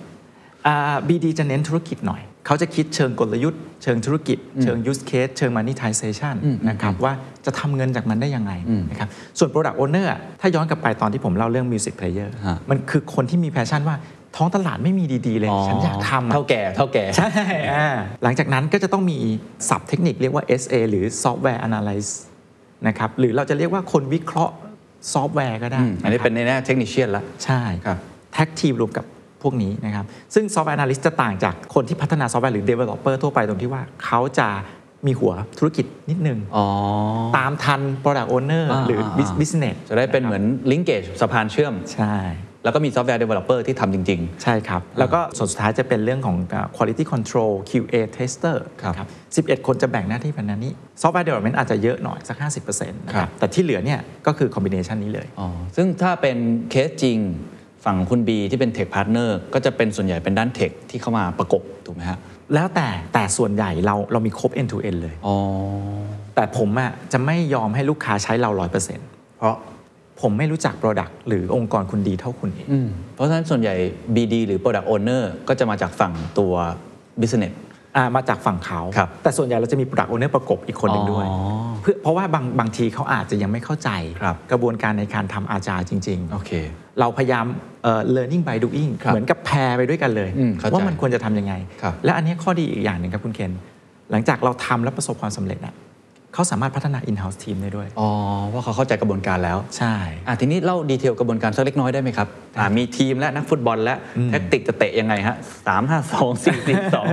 [0.67, 7.13] อ่า BD จะเน้นธุรกิจหน่อย เขาจะคิดเชิงกลยุทธ์ เชิงธุรกิจ เชิง use case เชิง monetization อืมนะครับว่า
[7.47, 13.97] จะทำเงินจากมันได้ยังไงอืมนะครับ ส่วน product owner อะถ้าย้อนกลับไปตอนที่ผมเล่าเรื่อง music player ฮะมันคือคนที่มี passion ว่า
[14.37, 17.29] ท้องตลาดไม่มีดีๆเลย ฉันอยากทำอะเถ้าแก่เถ้าแก่ใช่
[17.75, 17.89] อ่า
[18.23, 19.19] หลังจากนั้นก็จะต้องมี
[19.69, 22.13] ศัพท์เทคนิคเรียกว่า SA หรือ Software Analyst
[22.87, 24.55] นะครับหรือเราจะเรียกว่าคนวิเคราะห์
[25.13, 27.99] ซอฟต์แวร์ก็ได้อืมอันนี้นะครับเป็นในแง่ technician ละใช่ครับ
[28.33, 29.05] tag team รวมกับ
[29.43, 34.49] พวกนี้นะครับ ซึ่ง Software Analyst จะต่างจากคนที่พัฒนาซอฟต์แวร์หรือ Developer ทั่วไปตรงที่ว่าเขาจะ
[35.07, 36.67] มีหัวธุรกิจนิดนึงอ๋อ
[37.39, 42.17] ตามทัน Product Owner อ่าหรืออ่า Business จะได้เป็นเหมือน linkage สะพานเชื่อม ใช่
[42.65, 49.09] แล้วก็มี software developer ที่ทำจริง ใช่ครับ แล้วก็ส่วนสุดท้ายจะเป็นเรื่องของอ่า quality control QA tester ครับ
[49.47, 56.37] 11 คนจะแบ่งหน้าที่เป็นนั้นนี้ software development อาจจะเยอะหน่อยสัก 50%นะคครัรับ บแต่ที่เหลือเนี่ยก็คือ combination นี้เลย ๆอ๋อซึ่งถ้าเป็น
[56.71, 57.19] เคสจริง
[57.85, 62.19] ฝั่งคุณบีที่เป็น tech partner ก็จะเป็นส่วนใหญ่เป็นด้าน tech ที่เข้ามาประกบถูกไหมฮะ
[62.55, 65.37] แล้วแต่แต่ส่วนใหญ่เราเรามีครบ end to end เลย อ๋อ
[66.35, 68.51] แต่ผมอะจะไม่ยอมให้ลูกค้าใช้เรา
[68.95, 69.57] 100%เพราะ
[70.21, 73.75] ผมไม่รู้จัก Product หรือองค์กรคุณดีเท่าคุณเองอืมเพราะฉะนั้นส่วนใหญ่
[74.15, 76.53] BD หรือ Product Owner ก็จะมาจากฝั่งตัว
[77.21, 77.55] Business
[77.97, 81.37] อ่ามาจากฝั่งเขาครับแต่ส่วนใหญ่เราจะมี Product Owner ประกบอีกคนหนึ่งด้วยอ๋อ
[81.83, 87.45] เพื่อเพราะว่าบางบางทีเขาอาจจะยังไม่เข้าใจครับกระบวนการในการทำอาจารย์จริงโอเคๆเราพยายาม
[87.83, 93.53] เอ่อ learning by doing ครับเหมือนกับ pair ไปด้วยกันเลยอืมเข้าใจว่ามันควรจะทำยังไงครับและอันนี้ข้อดีอีกอย่างหนึ่งครับคุณเคน
[94.11, 95.75] หลังจากเราทำแล้วประสบความสำเร็จอะ
[96.35, 98.09] เขาสามารถพัฒนา in-house team ได้ด้วย อ๋อ
[98.53, 99.95] ว่าเขาเข้าใจกระบวนการแล้วใช่
[100.29, 103.95] อะทีนี้เล่า detail กระบวนการสักเล็กน้อยได้ไหมครับอะมีทีมและนักฟุตบอลและ
[104.31, 107.07] tactic จะเตะยังไงฮะสามห้าสองสี่สี่สอง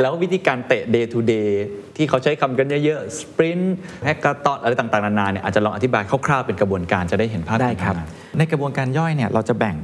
[0.00, 1.50] แล้ววิธีการเตะ day to day
[1.96, 9.76] ที่เขาใช้คำกันเยอะๆ sprint hackathon อะไรต่างๆ นานาเนี่ยอาจจะลองอธิบายคร่าวๆเป็นกระบวนการจะได้เห็นภาพได้ครับ การทำงานในกระบวนการย่อยเนี่ยเราจะแบ่ง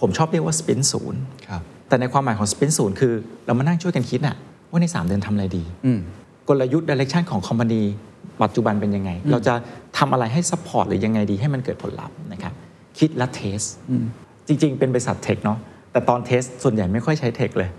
[0.00, 3.14] ผมชอบเรียกว่า sprint ศูนย์ครับ แต่ในความหมายของ sprint ศูนย์คือ
[3.46, 4.36] เรามานั่งช่วยกันคิดอะ
[4.70, 6.00] ว่าใน 3 เดือนทำอะไรดี อืม
[6.48, 7.82] กลยุทธ์ direction ของคอมพานี
[8.42, 9.54] ปัจจุบันเป็นยังไง เราจะ
[9.98, 12.52] ทำอะไรให้ support หรือยังไงดีให้มันเกิดผลลัพธ์นะครับ
[12.98, 13.60] คิดและเทส
[14.46, 15.58] จริง ๆ เป็นบริษัทเทคเนาะ
[15.92, 17.70] แต่ตอนเทสส่วนใหญ่ไม่ค่อยใช้เทคเลย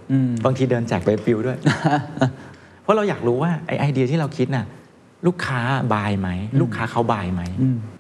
[0.46, 1.58] บางทีเดินแจกใบปลิวด้วย
[2.82, 4.66] เพราะเราอยากรู้ว่าไอไอเดียที่เราคิดน่ะ
[5.28, 5.60] ลูกค้า
[5.94, 6.30] บายไหม
[6.62, 7.42] ลูกค้าเขาบายไหม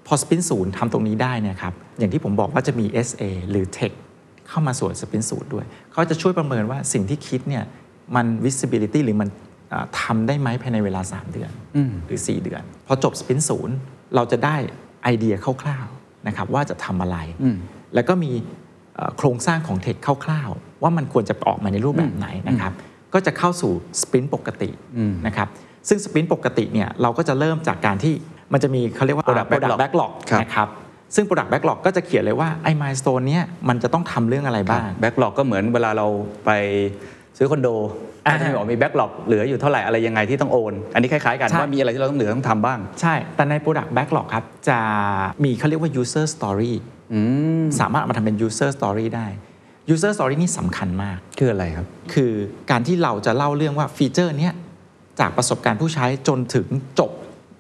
[0.07, 3.93] พอสปินศูนย์ทำตรงนี้ได้เนี่ยครับ อย่างที่ผมบอกว่าจะมี SA หรือ Tech
[4.49, 7.63] เข้ามาส่วนสปินศูนย์ด้วย เขาจะช่วยประเมินว่าสิ่งที่คิดเนี่ย
[8.15, 9.46] มัน visibility หรือมันอ่า
[10.01, 11.51] ทำได้ไหมภายในเวลา 3 เดือน
[12.05, 13.75] หรือ 4 เดือน พอจบสปินศูนย์
[14.15, 14.55] เราจะได้
[15.03, 17.17] ไอเดียคร่าวๆนะครับว่าจะทำอะไร
[17.93, 18.31] แล้วก็มี
[18.95, 22.71] เอ่อโครงสร้างของเทคคร่าวๆ ว่ามันควรจะออกมาในรูปแบบไหนนะครับ
[23.13, 23.71] ก็จะเข้าสู่
[24.01, 24.69] sprint ปกติ
[25.27, 25.47] นะครับ
[25.87, 28.13] ซึ่ง sprint ปกติเนี่ยเราก็จะเริ่มจากการที่
[28.53, 30.67] มันจะมีเขาเรียกว่า Product Product Backlog Backlog ครับนะครับ
[31.15, 36.07] ซึ่ง Product Backlog ก็จะเขียนเลยว่า ไอ้ milestone เนี้ยมันจะต้องทำเรื่องอะไรบ้าง backlog ก็เหมือนเวลาเรา
[36.45, 36.51] ไป
[37.37, 37.69] ซื้อคอนโด
[38.27, 44.79] อ่าก็จะมีบอกมี backlog เหลืออยู่เท่าไหร่อะไรยังไงที่ต้องโอน อันนี้คล้ายๆกันใช่ว่ามีอะไรที่เราต้องเหลือต้องทำบ้าง ใช่ แต่ใน Product Backlog ครับ จะ
[45.43, 46.73] มีเขาเรียกว่า user story
[47.79, 49.27] สามารถเอามาทำเป็น user story ได้
[49.93, 52.31] user story นี่สำคัญมาก คืออะไรครับ คือ
[52.71, 54.53] การที่เราจะเล่าเรื่องว่าฟีเจอร์เนี้ย
[55.19, 56.67] จากประสบการณ์ผู้ใช้จนถึง
[56.99, 57.11] จบ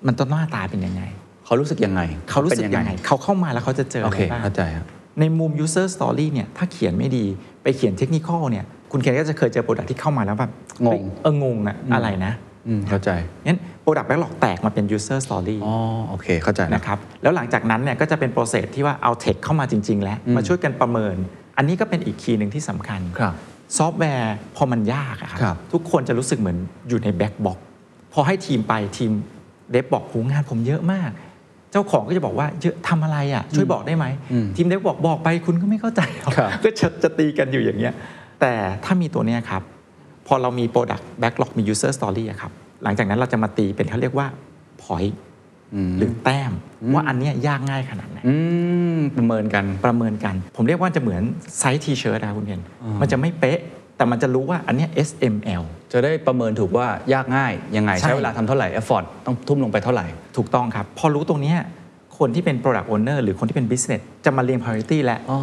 [0.07, 1.03] มันต้องหน้าตาเป็นยังไง
[1.45, 4.85] เขารู้สึกยังไง เขารู้สึกป็นยังไง เขาเข้ามาแล้วเขาจะเจอโออะไรเคบ้างเข้าใจครับ
[5.19, 7.25] ในมุม user story เนี่ยถ้าเขียนไม่ดี
[7.63, 8.65] ไปเขียนเทคนิคเนี่ย
[8.97, 10.51] คุณเคนก็จะเคยเจอโปรดักที่เข้ามาแล้วแบบ
[10.85, 12.33] งงเฮ้ยเอองงอะอะไรนะ
[12.67, 13.09] อืมเข้าใจ
[13.45, 15.73] งั้น Product Backlog แตกมาเป็น user story อ๋อ
[16.09, 21.15] โอเคเข้าใจนะนะครับแล้วหลังจากนั้นเนี่ยก็จะเป็น process ที่ว่าเอา tech เข้ามาจริง ๆ แล้วมาช่วยกันประเมิน
[21.57, 23.33] อันนี้ก็เป็นอีก key หนึ่งที่สำคัญครับ
[23.77, 26.57] ซอฟต์แวร์พอมันยากอะครับครับทุกคนจะรู้สึกเหมือน
[26.89, 27.59] อยู่ใน black box
[28.13, 29.11] พอให้ทีมไปทีม
[29.71, 31.11] dev บอกหูงานผมเยอะมาก
[31.71, 34.05] เจ้าของก็จะบอกว่าเยอะทำอะไรอะช่วยบอกได้ไหม
[34.55, 37.93] ทีม dev บอกบอกไปคุณก็ไม่เข้าใจหรอกครับก็จะจะตีกันอยู่อย่างเงี้ย
[38.41, 38.53] แต่
[38.85, 39.61] ถ้ามีตัวเนี้ยครับ
[40.27, 42.51] พอเรามี Product Backlog มี User Story อะครับ
[42.83, 44.27] หลังจากนั้นเราจะมาตีเป็นเขาเรียกว่า
[44.83, 45.15] point
[45.97, 46.51] หรือแต้ม
[46.93, 48.35] ว่าอันเนี้ยยากง่ายขนาดไหนอื
[48.97, 51.23] มประเมินกันประเมินกัน ผมเรียกว่าจะเหมือน
[51.59, 52.61] size T-shirt นะคุณเคน
[53.01, 53.59] มันจะไม่เป๊ะ
[53.97, 60.05] แต่มันจะรู้ว่าอันเนี้ย SML จะได้ประเมินถูกว่ายากง่าย ยังไง ใช่ใช้เวลาทำเท่าไหร่ effort ต้องทุ่มลงไปเท่าไหร่
[60.37, 61.57] ถูกต้องครับ พอรู้ตรงเนี้ย
[62.19, 65.39] คนที่เป็น Product Owner หรือคนที่เป็น Business จะมาเรียง Priority แล้วอ๋อ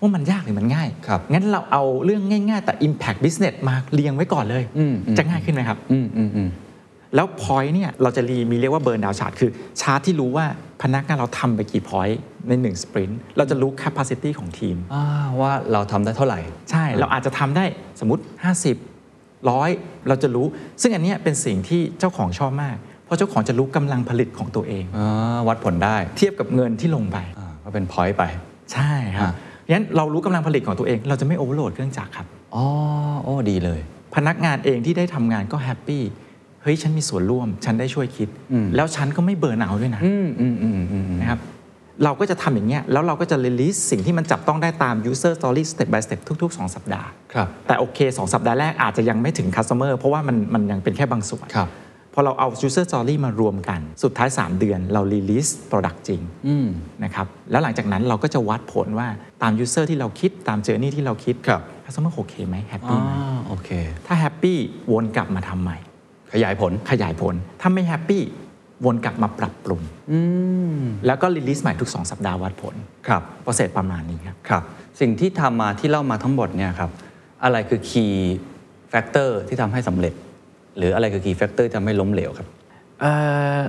[0.00, 6.48] ว่ามันยากหรือมันง่ายครับงั้นเราเอาเรื่องง่าย ๆ แต่ Impact Business มาเรียงไว้ก่อนเลยอืมอืมจะง่ายขึ้นไหมครับอืมอืมอืม
[7.14, 10.46] แล้ว point เนี่ยเราจะรีมีเรียกว่า burn down chart คือชาร์ตที่รู้ว่า
[10.82, 12.16] พนักงานเราทำไปกี่ point
[12.48, 15.04] ใน1 sprint เราจะรู้ capacity ของทีมอ่า
[15.40, 17.64] ว่าเราทำได้เท่าไหร่ ใช่เราอาจจะทำได้
[18.00, 18.22] สมมติ
[18.86, 19.70] 50ร้อย
[20.08, 20.46] เราจะรู้
[20.82, 28.24] ซึ่งอันเนี้ยเป็นสิ่งที่เจ้าของชอบมาก เพราะเจ้าของจะรู้กำลังผลิตของตัวเองอ่าวัดผลได้เทียบกับเงินที่ลงไปอ่าก็เป็น point ไป
[28.72, 29.32] ใช่ครับอ่า
[29.72, 32.64] งั้นเรารู้กำลังผลิตของตัวเอง เราจะไม่ overload เครื่องจักรครับอ๋อ
[33.22, 33.80] โอ้ดีเลย
[34.16, 36.02] พนักงานเองที่ได้ทำงานก็ happy
[36.62, 41.40] เฮ้ยฉันมีส่วนร่วม ฉันได้ช่วยคิดอืมแล้วฉันก็ไม่ burnout ด้วยนะอืมอืมอืมอืมอืมนะครับ
[42.04, 49.48] เราก็จะทำอย่างเงี้ยแล้วเราก็จะ release สิ่งที่มันจับต้องได้ตาม user story step by step ทุก ๆ 2 สัปดาห์ ครับ แต่โอเค 2 สัปดาห์แรกอาจจะยังไม่ถึง
[49.56, 51.68] customer เพราะว่ามันมันยังเป็นแค่บางส่วนครับ
[52.14, 56.68] พอเราเอา user story มารวมกัน สุดท้าย 3 เดือนเรา release product จริงอืม
[57.04, 59.08] นะครับแล้วหลังจากนั้นเราก็จะวัดผลว่า
[59.42, 63.10] ตาม user ที่เราคิดตาม journey ที่เราคิดครับ customer โอเคไหมอ๋อ happy ไหม
[63.48, 63.70] โอเค
[64.06, 64.54] ถ้า happy
[64.92, 65.78] วนกลับมาทำใหม่
[66.32, 68.20] ขยายผลขยายผล ถ้าไม่ happy
[68.84, 69.82] วนกลับมาปรับปรุง
[71.06, 72.74] แล้วก็ release ใหม่ทุก 2 สัปดาห์วัดผล
[73.08, 74.62] ครับ process ประมาณนี้ครับครับ
[75.00, 76.90] สิ่งที่ทำมาที่เล่ามาทั้งหมดเนี่ยครับ
[77.44, 78.14] อะไรคือ key
[78.92, 80.14] factor ที่ทำให้สำเร็จ
[80.78, 82.48] หรืออะไรคือ key factor ที่ทำให้ล้มเหลวครับ
[83.00, 83.12] เอ่
[83.58, 83.60] อ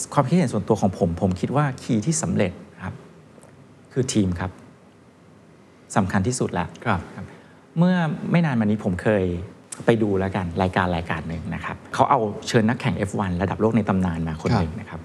[0.00, 2.94] สความคิดเห็นส่วนตัวของผม ผมคิดว่าคีย์ที่สำเร็จนะครับ
[3.92, 4.50] คือทีมครับ
[5.96, 7.26] สำคัญที่สุดแล้วครับ
[7.78, 7.96] เมื่อ
[8.30, 9.24] ไม่นานมานี้ผมเคย
[9.86, 15.00] ไปดูแล้วกันรายการรายการหนึ่งนะครับเขาเอาเชิญนักแข่ง F1 ระดับโลกในตำนานมาคนหนึ่งนะครับ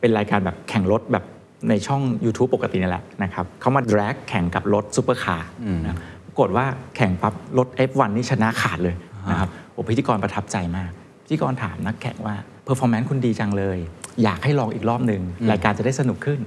[0.00, 1.24] เป็นรายการแบบแข่งรถแบบ
[1.68, 5.48] ในช่อง YouTube ปกตินี่แหละนะครับเขามา drag แข่งกับรถซูเปอร์คาร์
[5.86, 6.64] นะปรากฏว่า
[6.96, 8.94] แข่งปั๊บรถ F1 นี่ชนะขาดเลย
[9.30, 10.90] นะครับโอ้ พิธีกรประทับใจมาก
[11.24, 13.78] พิธีกรถามนักแข่งว่า performance คุณดีจังเลย
[14.22, 16.40] อยากให้ลองอีกรอบหนึ่งรายการจะได้สนุกขึ้น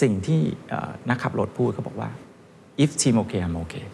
[0.00, 2.10] สิ่งที่เอ่อนักขับรถพูดเขาบอกว่า
[2.82, 3.86] if team okay I'm okay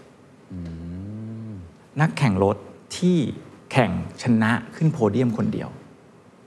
[2.01, 2.57] นักแข่งรถ
[2.97, 3.16] ที่
[3.73, 3.90] แข่ง
[4.23, 5.69] ชนะขึ้นโพเดียมคนเดียว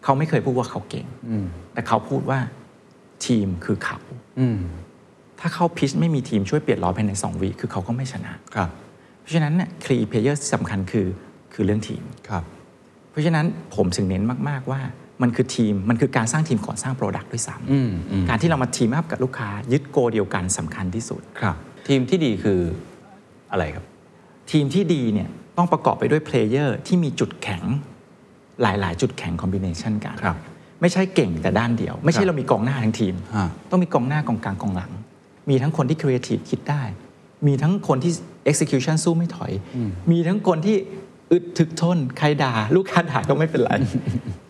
[0.03, 1.05] เขาไม่เคยพูดว่าเขาเก่ง
[1.73, 2.39] แต่เขาพูดว่า
[3.25, 3.99] ทีมคือเขา
[4.39, 4.59] อืม
[5.39, 8.69] ถ้าเข้า pit ไม่มีทีมช่วยเปลี่ยนล้อภายใน 2 วิคือเขาก็ไม่ชนะครับ
[9.19, 11.07] เพราะฉะนั้นเนี่ย key player ที่สำคัญคือ
[11.59, 12.43] คือเรื่องทีมครับ
[13.11, 13.45] เพราะฉะนั้น
[13.75, 14.81] ผมถึงเน้นมากๆว่า
[15.21, 21.55] มันคือทีมมันคือการสร้างทีมก่อนสร้าง product ด้วยซ้ำอืมอืมการที่เรามา team up กับลูกค้ายึด goal เดียวกันสำคัญที่สุดครับ
[21.87, 22.59] ทีมที่ดีคือ
[23.51, 23.85] อะไรครับ
[24.51, 27.63] ทีมที่ดีเนี่ยต้องประกอบไปด้วย player ที่มีจุดแข็ง
[28.61, 30.37] หลาย ๆ จุดแข็ง combination กันครับ
[30.81, 34.91] ไม่ใช่เก่งแต่ด้านเดียว ไม่ใช่รับเรามีกองหน้าทั้งทีมฮะต้องมีกองหน้ากองกลางกองหลัง
[35.49, 36.83] มีทั้งคนที่ครีเอทีฟคิดได้
[37.47, 38.11] มีทั้งคนที่
[38.51, 39.51] execution สู้ไม่ถอย
[40.11, 40.77] มีทั้งคนที่
[41.31, 43.71] อึดถึกทนใครด่า ลูกค้าด่าก็ไม่เป็นไร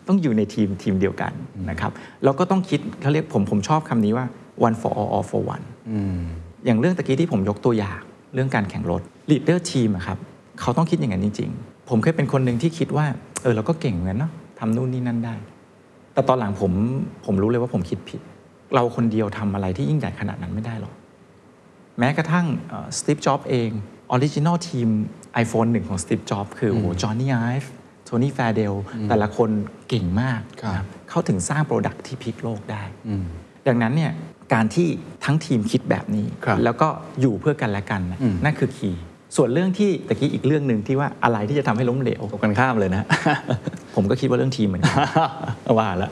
[0.08, 1.32] ต้องอยู่ในทีมทีมเดียวกัน
[1.70, 1.92] นะครับ
[2.24, 4.26] แล้วก็ต้องคิดเขาเรียกผมผมชอบคำนี้ว่า
[4.66, 5.64] one for all all for one
[6.66, 8.00] อย่างเรื่องตะกี้ที่ผมยกตัวอย่าง
[8.34, 10.18] เรื่องการแข่งรถ leader team อะครับ
[10.60, 13.06] เขาต้องคิดอย่างนั้นจริง ๆ ผมเคยเป็นคนหนึ่งที่คิดว่า
[13.42, 15.34] เออเราก็เก่งเหมือนกันเนาะทำนู่นนี่นั่นได้
[16.14, 16.72] แต่ตอนหลังผม
[17.24, 18.20] ผมรู้เลยว่าผมคิดผิด
[18.74, 20.94] เราคนเดียวทำอะไรที่ยิ่งใหญ่ขนาดนั้นไม่ได้หรอก
[21.98, 22.46] แม้กระทั่ง
[22.98, 23.70] สตีฟจ็อบเอง
[24.10, 24.88] original team
[25.42, 27.70] iPhone 1 ของสตีฟจ็อบคือโอ้โหจอห์นนี่ไอฟ์
[28.04, 28.74] โทนี่แฟเดล
[29.08, 29.50] แต่ละคน
[29.88, 32.82] เก่งมากครับนะครับเขาถึงสร้าง product ที่พลิกโลกได้
[33.68, 34.12] ดังนั้นเนี่ย
[34.54, 34.88] การที่
[35.24, 36.88] ทั้งทีมคิดแบบนี้ครับแล้วก็
[37.20, 39.02] อยู่เพื่อกันและกันนะอืมนั่นคือ key
[39.36, 43.06] ส่วนเรื่องที่ตะกี้อีกเรื่องหนึ่งที่ว่าอะไรที่จะทำให้ล้มเหลวตรงกันข้ามเลยนะ
[43.94, 44.96] ผมก็คิดว่าเรื่องทีมเหมือนกัน
[45.78, 46.10] ว่าแล้ว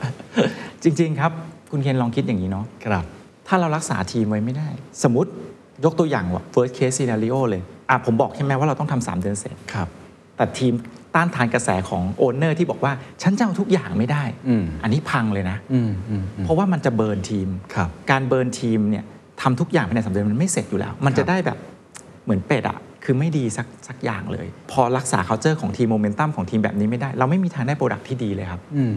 [0.83, 1.31] จริง ๆ ครับ
[1.71, 3.03] คุณเคนลองคิดอย่างนี้เนาะครับ
[3.47, 4.69] ถ้าเรารักษาทีมไว้ไม่ได้
[5.03, 5.31] สมมติ
[5.85, 9.87] ยกตัวอย่างว่า worst case scenario เลย อะผมบอกใช่ไหมว่าเราต้องทำสามเดือนเสร็จครับ
[10.37, 10.73] แต่ทีม
[11.15, 19.03] ต้านทานกระแสของ owner ที่บอกว่า ฉันจะเอาทุกอย่างไม่ได้อืมอันนี้พังเลยนะอืมอืมอืมเพราะว่ามันจะ burn ทีมครับการ burn ทีมเนี่ย
[19.41, 21.57] ทำทุกอย่างภายในสามเดือนมันไม่เสร็จอยู่แล้ว ครับมันจะได้แบบ
[22.23, 28.95] เหมือนเป็ดอะคือไม่ดีสักสักอย่างเลย พอรักษา culture ของทีมโมเมนตัมของทีมแบบนี้ไม่ได้ เราไม่มีทางได้ product ที่ดีเลยครับอืม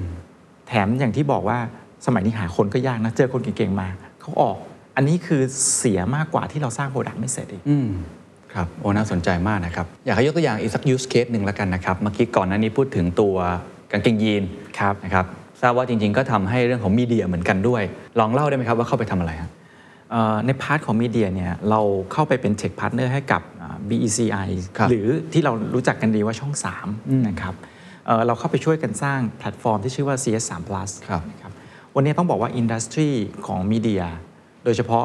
[0.69, 1.59] แถมอย่างที่บอกว่า
[2.07, 3.89] สมัยนี้หาคนก็ยากนะ เจอคนเก่งๆมา
[4.21, 4.57] เขาออก
[4.97, 5.43] อันนี้คือ
[5.79, 7.89] เสียมากกว่าที่เราสร้าง product ไม่เสร็จอีกอืม
[8.55, 13.37] ครับโอ้น่าสนใจมากนะครับ อยากให้ยกตัวอย่างอีกสัก use case หนึ่งแล้วกันนะครับ เมื่อกี้ก่อนหน้านี้พูดถึงตัว
[13.93, 14.43] กางเกงยีน
[14.79, 15.27] ครับนะครับ
[15.61, 17.83] ทราบว่าจริง ๆ ก็ทำให้เรื่องของมีเดียเหมือนกันด้วย
[18.19, 19.51] ลองเล่าได้ไหมครับว่าเข้าไปทำอะไรฮะ
[20.11, 21.81] เอ่อใน part ของ media เนี่ยเรา
[22.13, 26.53] เข้าไปเป็น tech partner ให้กับอ่า BEC ครับหรือที่เรารู้จักกันดีว่าช่อง
[26.89, 27.55] 3 นะครับ
[28.07, 31.53] เอ่อเราเข้าไปช่วยกันสร้างแพลตฟอร์มที่ชื่อว่า CH3 Plus ครับนะครับ
[31.97, 33.09] วันนี้ต้องบอกว่า industry
[33.47, 34.05] ของ media
[34.65, 35.05] โดยเฉพาะ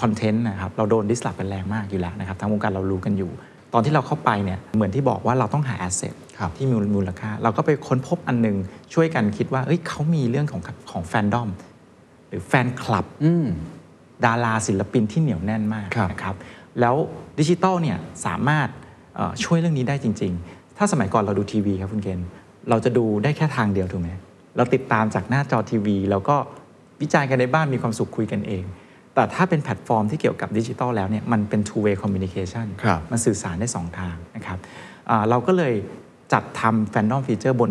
[0.00, 3.30] content นะครับเราโดน disrupt กันแรงมากอยู่แล้วนะครับทางวงการเรารู้กันอยู่
[3.74, 8.56] ตอนที่เราเข้าไปเนี่ยเหมือนที่บอกว่าเราต้องหา asset ครับที่มีมูลค่า เราก็ไปค้นพบอันหนึ่ง
[8.94, 11.48] ช่วยกันคิดว่าเอ้ยเขามีเรื่องของของแฟนดอม
[12.28, 13.46] หรือแฟนคลับอืม
[14.24, 16.34] ดาราศิลปินที่เหนียวแน่นมากครับนะครับ
[16.80, 16.94] แล้ว
[17.38, 18.68] ดิจิตอลเนี่ยสามารถ
[19.16, 22.26] เอ่อช่วยเรื่องนี้ได้จริง ๆ ถ้าสมัยก่อนเราดูทีวีครับคุณเกณฑ์
[22.70, 24.10] เราจะดูได้แค่ทางเดียวถูกไหม
[24.56, 26.36] เราติดตามจากหน้าจอทีวี แล้วก็
[27.00, 28.64] วิจารณ์กันในบ้านมีความสุขคุยกันเอง
[29.14, 34.58] แต่ถ้าเป็นแพลตฟอร์มที่เกี่ยวกับดิจิตอลแล้วเนี่ยมันเป็น two way communication ครับมันสื่อสารได้ 2 ทางนะครับ
[35.10, 35.74] อ่าเราก็เลย
[36.32, 37.70] จัดทำ Fandom Feature บน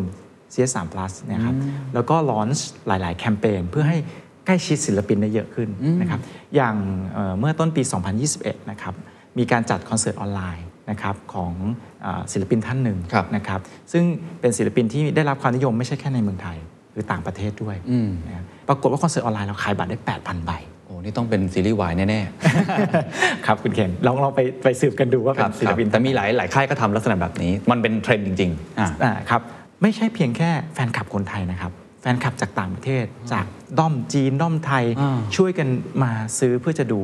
[0.54, 1.56] CH3 Plus นะครับ
[1.94, 3.98] แล้วก็ launch หลาย ๆ แคมเปญเพื่อให้
[4.46, 5.70] ใกล้ชิดศิลปินได้เยอะขึ้น
[6.02, 6.20] นะครับ
[6.56, 6.76] อย่าง
[7.14, 7.82] เอ่อเมื่อต้นปี
[8.26, 8.94] 2021 นะครับ
[9.38, 11.54] มีการจัดคอนเสิร์ตออนไลน์นะครับของ
[12.06, 13.60] อาศิลปินท่านหนึ่งครับนะครับ
[13.92, 14.04] ซึ่ง
[14.42, 16.58] เป็นศิลปินที่ได้รับความนิยมไม่ใช่แค่ในเมืองไทย
[16.94, 22.22] หรือต่างประเทศด้วยอืมนะครับปรากฏว่าคอนเสิร์ตออนไลน์เราขายบัตรได้ 8,000 ใบโอ้นี่ต้องเป็นซีรีส์วายแน่
[23.46, 29.42] ครับคุณเคนลองลองไปไปสืบกันดูว่าๆเป็นศิลปินแต่มีหลายหลายค่ายก็ทำลักษณะแบบนี้ มันเป็นเทรนด์จริงๆอ่าอ่าครับ
[29.82, 33.46] ไม่ใช่เพียงแค่แฟนคลับคนไทยนะครับแฟนคลับจากต่างประเทศ จาก
[33.80, 35.68] ด้อมจีนด้อมไทยอ่าช่วยกัน
[36.04, 37.02] มาซื้อเพื่อจะดู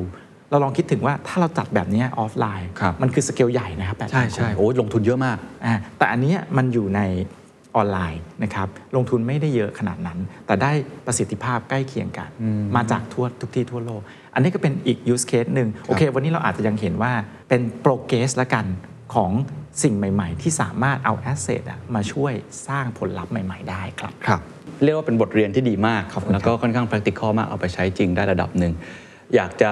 [0.50, 7.02] เราลองคิดถึงว่าถ้าเราจัดแบบนี้ออฟไลน์ครับมันคือสเกลใหญ่นะครับ8,000ใช่ใช่คนโอ้ยลงทุนเยอะมากอ่าแต่อันเนี้ยมันอยู่ใน
[7.78, 10.72] ออนไลน์นะครับลงทุนไม่ได้เยอะขนาดนั้น แต่ได้
[11.06, 12.30] ประสิทธิภาพใกล้เคียงกัน
[12.76, 14.02] มาจากทั่วทุกที่ทั่วโลก
[14.34, 17.12] อันนี้ก็เป็นอีก use case หนึ่งโอเค วันนี้เราอาจจะยังเห็นว่า
[17.50, 18.66] เป็น progress ละกัน
[19.16, 19.32] ของ
[19.84, 21.64] สิ่งใหม่ ๆ ที่สามารถเอา asset
[21.96, 22.34] มาช่วย
[22.68, 24.42] สร้างผลลัพธ์ใหม่ ๆ ได้ครับครับ
[24.84, 28.74] เรียกว่าเป็นบทเรียนที่ดีมากขอบคุณแล้วก็ค่อนข้าง practical มากเอาไปใช้จริงได้ระดับหนึ่ง
[29.36, 29.72] อยากจะ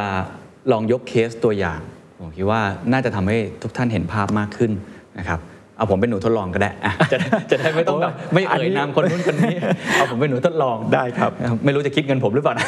[0.72, 1.80] ลองยกเคสตัวอย่าง
[2.20, 4.72] ผมคิดว่าน่าจะทำให้ทุกท่านเห็นภาพมากขึ้น
[5.20, 5.40] นะครับ
[5.78, 9.56] เอาผมเป็นหนูทดลองก็ได้อะจะได้จะได้ไม่ต้องแบบไม่เอ่ยนามคนนู้นคนนี้
[9.96, 11.32] เอาผมเป็นหนูทดลองได้ครับ
[11.66, 12.68] ไม่รู้จะคิดเงินผมหรือเปล่านะ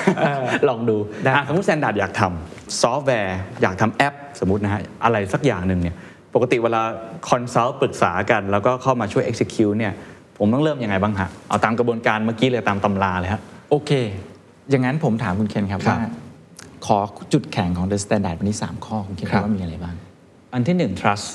[0.69, 5.95] ลองดูได้อะสมมติ Standard อยากทำซอฟต์แวร์ อยากทำแอป สมมตินะฮะอะไรสักอย่างหนึ่งเนี่ย
[6.35, 6.81] ปกติเวลา
[7.29, 9.93] consult ปรึกษากัน แล้วก็เข้ามาช่วย execute เนี่ย
[10.37, 13.91] ผมต้องเริ่มยังไงบ้างฮะเอาตามกระบวนการเมื่อกี้เลยตามตำราเลยฮะโอเค
[14.69, 16.09] อย่างนั้นผมถามคุณเคนครับครับว่า
[16.85, 16.97] ขอ
[17.33, 19.95] จุดแข็งของ The Standard วันนี้ 3 ข้อคุณเคนครับว่ามีอะไรบ้าง
[20.53, 21.27] อันที่หนึ่ง trust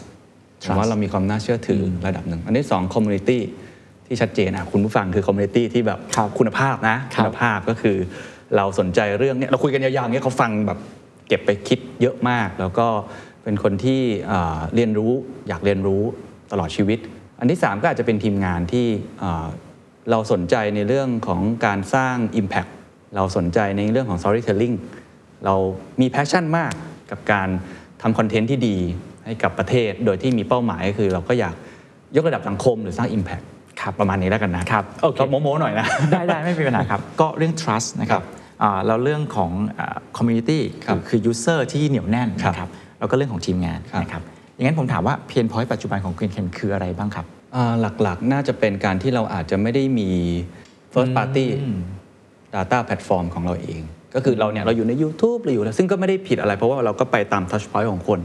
[0.63, 3.39] ผม Trust ว่าเรามีความน่าเชื่อถืออระดับหนึ่ง อันที่สอง community
[4.07, 7.97] ที่ชัดเจนอะคุณผู้ฟังคือ community ที่แบบครับคุณภาพนะครับคุณภาพก็คือ
[8.57, 10.79] เราสนใจเรื่องเนี้ยเราคุยกันยาวๆเนี้ยเขาฟังแบบ
[11.29, 12.87] เก็บไปคิดเยอะมาก แล้วก็
[13.43, 15.13] เป็นคนที่อ่าเรียนรู้
[15.49, 16.03] อยากเรียนรู้
[16.53, 16.99] ตลอดชีวิต
[17.41, 18.87] อันที่สามก็อาจจะเป็นทีมงานที่
[19.23, 19.47] อ่า
[20.11, 22.71] เราสนใจในเรื่องของการสร้าง Impact
[23.17, 24.77] เราสนใจในเรื่องของ storytelling
[25.45, 25.55] เรา
[26.01, 26.73] มี passion มาก
[27.11, 27.49] กับการ
[28.03, 28.77] ทำคอนเทนต์ที่ดี
[29.25, 31.55] ให้กับประเทศ โดยที่มีเป้าหมายก็คือ เราก็อยาก
[32.17, 33.45] ยกระดับสังคมหรือสร้าง Impact
[33.81, 44.23] ครับประมาณนี้แล้วกันนะครับโอเคก็โม้ๆหน่อยนะ ได้ได้ไม่มีปัญหาครับ ก็เรื่อง trust นะครับครับอ่าแล้วเรื่องของอ่า community ครับคือ user ที่เหนียวแน่นครับนะครับแล้วก็เรื่องของทีมงานครับนะครับ
[44.55, 50.11] อย่างนั้นผมถามว่า pain point ปัจจุบันของคุณเคนคืออะไรบ้างครับอ่าหลักๆ น่าจะเป็นการที่เราอาจจะไม่ได้มี
[50.93, 51.47] first party
[52.55, 53.81] data platform ของเราเอง
[54.15, 58.21] ก็คือเราเนี่ยเราอยู่ใน YouTube เราอยู่แล้วซึ่งก็ไม่ได้ผิดอะไรเพราะว่าเราก็ไปตาม touch point ของคน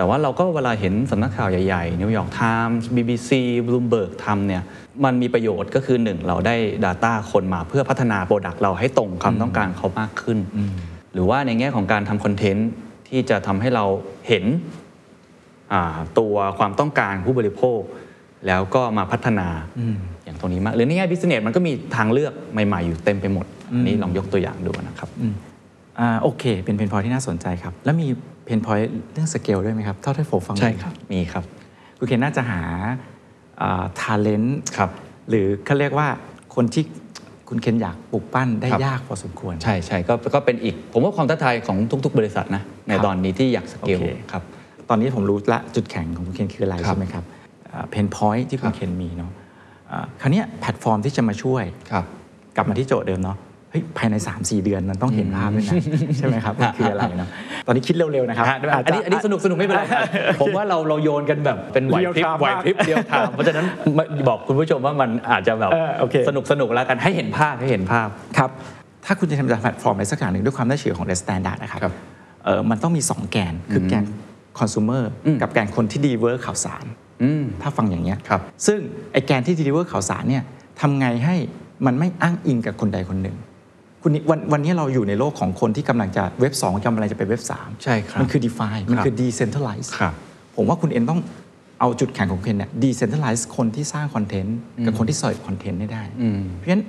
[0.00, 3.30] แต่ว่าเราก็เวลาเห็นสำนักข่าวใหญ่ๆ New York Times BBC
[3.66, 4.62] Bloomberg ทำเนี่ย
[5.04, 10.38] มันมีประโยชน์ก็คือหนึ่งเราได้ Data คนมาเพื่อพัฒนา Product เราให้ตรงความต้องการเขามากขึ้น
[11.12, 12.70] หรือว่าในแง่ของการทำคอนเทนต์
[13.08, 13.84] ที่จะทำให้เรา
[14.28, 14.44] เห็น
[15.72, 17.80] อ่าตัวความต้องการผู้บริโภค
[18.46, 19.48] แล้วก็มาพัฒนา
[20.24, 25.08] อย่างตรงนี้มาก หรือในแง่บิสเนสมันก็มีทางเลือกใหม่ๆอยู่เต็มไปหมดอันนี้ลองยกตัวอย่างดูนะครับ
[26.00, 28.08] อ่าโอเค เป็น pain point ที่น่าสนใจครับ แล้วมี
[28.50, 31.44] pain point เรื่อง scale ด้วยไหมครับ เท่าที่ผมฟังใช่ครับ มีครับ
[31.98, 32.62] คุณเคนน่าจะหา
[33.62, 34.90] อ่า talent ครับ
[35.28, 36.08] หรือเขาเรียกว่า
[36.54, 36.84] คนที่
[37.48, 44.42] คุณเคนอยากปลูกปั้นได้ครับยากพอสมควร ใช่ใช่ก็ก็เป็นอีก ผมว่าความท้าทายของทุก ๆ บริษัทนะในครับตอนนี้ที่อยากสเกลโอเคครับ
[44.88, 47.24] ตอนนี้ผมรู้ละจุดแข็งของคุณเคนคืออะไรครับใช่ไหมครับ
[47.90, 49.30] pain point ที่คุณเคนมีเนาะครับ
[49.90, 52.04] อ่าคราวเนี้ยแพลตฟอร์มที่จะมาช่วยครับ
[52.56, 53.36] กลับมาที่โจทย์เดิมเนาะ
[53.70, 55.74] เฮ้ยภายใน 3-4 เดือนมันต้องเห็นภาพด้วยนะ
[56.18, 57.28] ใช่ไหมครับมันคืออะไรเนาะ
[57.66, 58.56] ตอนนี้คิดเร็วๆนะครับฮะ
[58.86, 59.82] อันนี้อันนี้สนุกสนุกไม่เป็นไร
[60.40, 63.64] ผมว่าเราเราโยนกันแบบเป็นไหวพริบ Real time ไหวพริบมากเดียวทามเพราะฉะนั้น
[63.96, 68.50] ไม่บอกคุณผู้ชมว่ามันอาจจะแบบเออโอเคสนุกสนุกแล้วกันให้เห็นภาพให้เห็นภาพครับ
[69.06, 71.94] ถ้าคุณจะทำจากแพลตฟอร์มอะไรสักอย่างหนึ่งด้วยความน่าเชื่อของ The Standard นะครับครับ
[72.44, 74.04] เออมันต้องมี 2 แกนคือแกน
[74.58, 75.04] คอน sumer
[75.42, 76.84] กับแกนคนที่ deliver ข่าวสาร
[77.22, 78.78] อืมถ้าฟังอย่างเงี้ยครับซึ่ง
[79.12, 80.42] ไอแกนที่ deliver ข่าวสารเนี่ย
[80.80, 81.36] ทำไงให้
[81.86, 83.36] มันไม่อ้างอิงกับคนใดคนหนึ่ง
[84.02, 90.14] คุณนี่วันวันนี้เราอยู่ในโลกของคนที่กำลังจะเว็บ 2กำลังจะไปเว็บ 3 ใช่ครับ มันคือ DeFi มันคือ decentralize ครับ
[90.56, 91.20] ผมว่าคุณเอ็นต้อง
[91.80, 96.84] เอาจุดแข็งของคุณเอ็นเนี่ย decentralize คนที่สร้างคอนเทนต์กับคนที่เสิร์ฟคอนเทนต์ได้ได้อืมเพราะฉะนั้น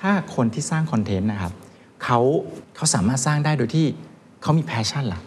[0.00, 1.52] ถ้าคนที่สร้างคอนเทนต์นะครับ
[2.04, 2.20] เขา
[2.76, 3.86] เขาสามารถสร้างได้โดยที่
[4.42, 5.20] เขามี passion ล่ะ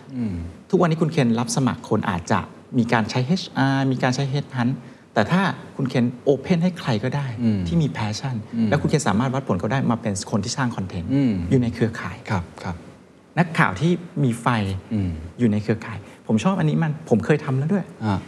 [0.69, 2.39] ทุกวันนี้คุณเคนรับสมัครคนอาจจะ
[2.78, 4.73] มีการใช้ HR มีการใช้ Headhunt
[5.13, 5.41] แต่ถ้า
[5.76, 7.28] คุณเคน open ให้ใครก็ได้
[7.67, 8.36] ที่มี passion
[8.69, 12.76] แล้วคุณเคนสามารถวัดผลเขาได้มาเป็นคนที่สร้างคอนเทนต์อืมอยู่ในเครือข่ายครับครับ
[13.39, 13.91] นักข่าวที่
[14.24, 14.48] มีไฟ
[14.93, 18.19] อืมอยู่ในเครือข่าย ผมชอบอันนี้มันผมเคยทำแล้วด้วยอ่า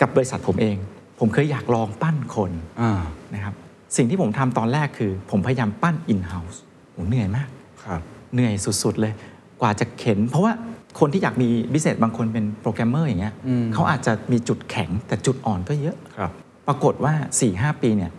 [0.00, 0.76] กับบริษัทผมเอง
[1.20, 2.92] ผมเคยอยากลองปั้นคนอ่า
[3.34, 3.54] นะครับ
[3.96, 6.58] สิ่งที่ผมทำตอนแรกคือ ผมพยายามปั้น in-house
[6.96, 7.48] ผมเหนื่อยมาก
[7.84, 8.00] ครับ
[8.34, 9.12] เหนื่อยสุดๆเลย
[9.60, 10.52] กว่าจะเข็น เพราะว่า
[11.00, 16.30] คนที่อยากมี business บางคนเป็นโปรแกรมเมอร์อย่างเงี้ยอืมเขาอาจจะมีจุดแข็งแต่จุดอ่อนก็เยอะครับ
[16.66, 17.14] ปรากฏว่า
[17.48, 18.10] 4-5 ปีเนี่ย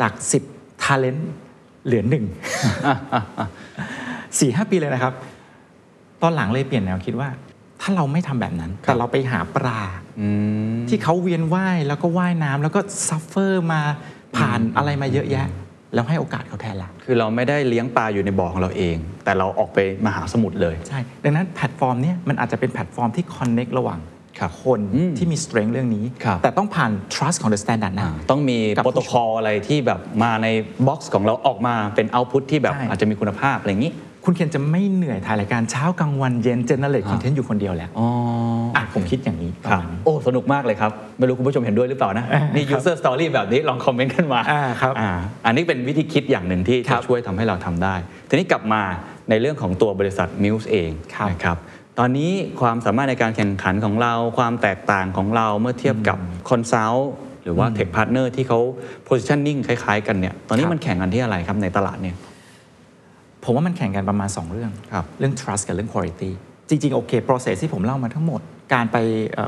[0.00, 0.12] จาก
[0.48, 1.22] 10 talent
[1.84, 2.24] เหลือหนึ่ง
[4.38, 5.12] สี่ห้าปีเลยนะครับ
[6.22, 7.28] ตอนหลังเลยเปลี่ยนแนวคิดว่า
[7.80, 9.80] ถ้าเราไม่ทำแบบนั้น แต่เราไปหาปลา
[10.20, 10.28] อื
[10.74, 13.80] มที่เขาเวียนว่ายแล้วก็ว่ายน้ำแล้วก็ suffer มา
[14.36, 15.46] ผ่านอะไรมาเยอะแยะ
[15.94, 24.00] แล้วให้โอกาสเขาแทนละคือเราไม่ได้เลี้ยงปลาอยู่ในบ่อของเราเอง แต่เราออกไปมหาสมุทรเลยใช่ ดังนั้นแพลตฟอร์มเนี้ยมันอาจจะเป็นแพลตฟอร์มที่ connect ระหว่าง
[24.38, 30.46] ครับคนอืมที่มี strength เรื่องนี้ครับแต่ต้องผ่าน trust ของ the standard นะต้องมีกับโปรโตคอลอะไรที่แบบมาใน
[30.86, 33.92] box ของเราออกมาเป็น output ที่แบบใช่อาจจะมีคุณภาพอะไรอย่างนี้
[34.24, 38.06] คุณเคนจะไม่เหนื่อยถ่ายรายการเช้ากลางวันเย็น generate คอนเทนต์อยู่คนเดียวแล้วอ๋อ
[38.76, 45.10] อะผมคิดอย่างนี้ประมาณนี้ครับโอ้สนุกมากเลยครับ ไม่รู้คุณผู้ชมเห็นด้วยหรือเปล่านะ นี่ user story แบบนี้ลองคอมเมนต์กันมาอ่าครับอ่า
[45.46, 47.94] อันนี้เป็นวิธีคิดอย่างหนึ่งที่ครัจะบช่วยทำให้เราทำได้
[48.28, 48.82] ทีนี้กลับมา
[49.30, 51.56] ในเรื่องของตัวบริษัท Muse เองครับนะครับ
[51.98, 56.18] ตอนนี้ความสามารถในการแข่งขันของเรา ความแตกต่างของเราเมื่อเทียบกับ
[56.48, 57.02] Consult
[57.42, 58.60] หรือว่า Tech Partner ที่เขา
[59.08, 62.16] positioning คล้าย ๆ กันเนี่ยตอนนี้ครับมันแข่งกันที่อะไรครับในตลาดเนี่ย
[63.44, 66.30] ผมว่ามันแข่งกันประมาณ 2 เรื่องครับเรื่อง trust กับเรื่อง quality
[66.68, 68.40] จริง ๆ โอเค process ที่ผมเล่ามาทั้งหมด
[68.74, 68.96] การไป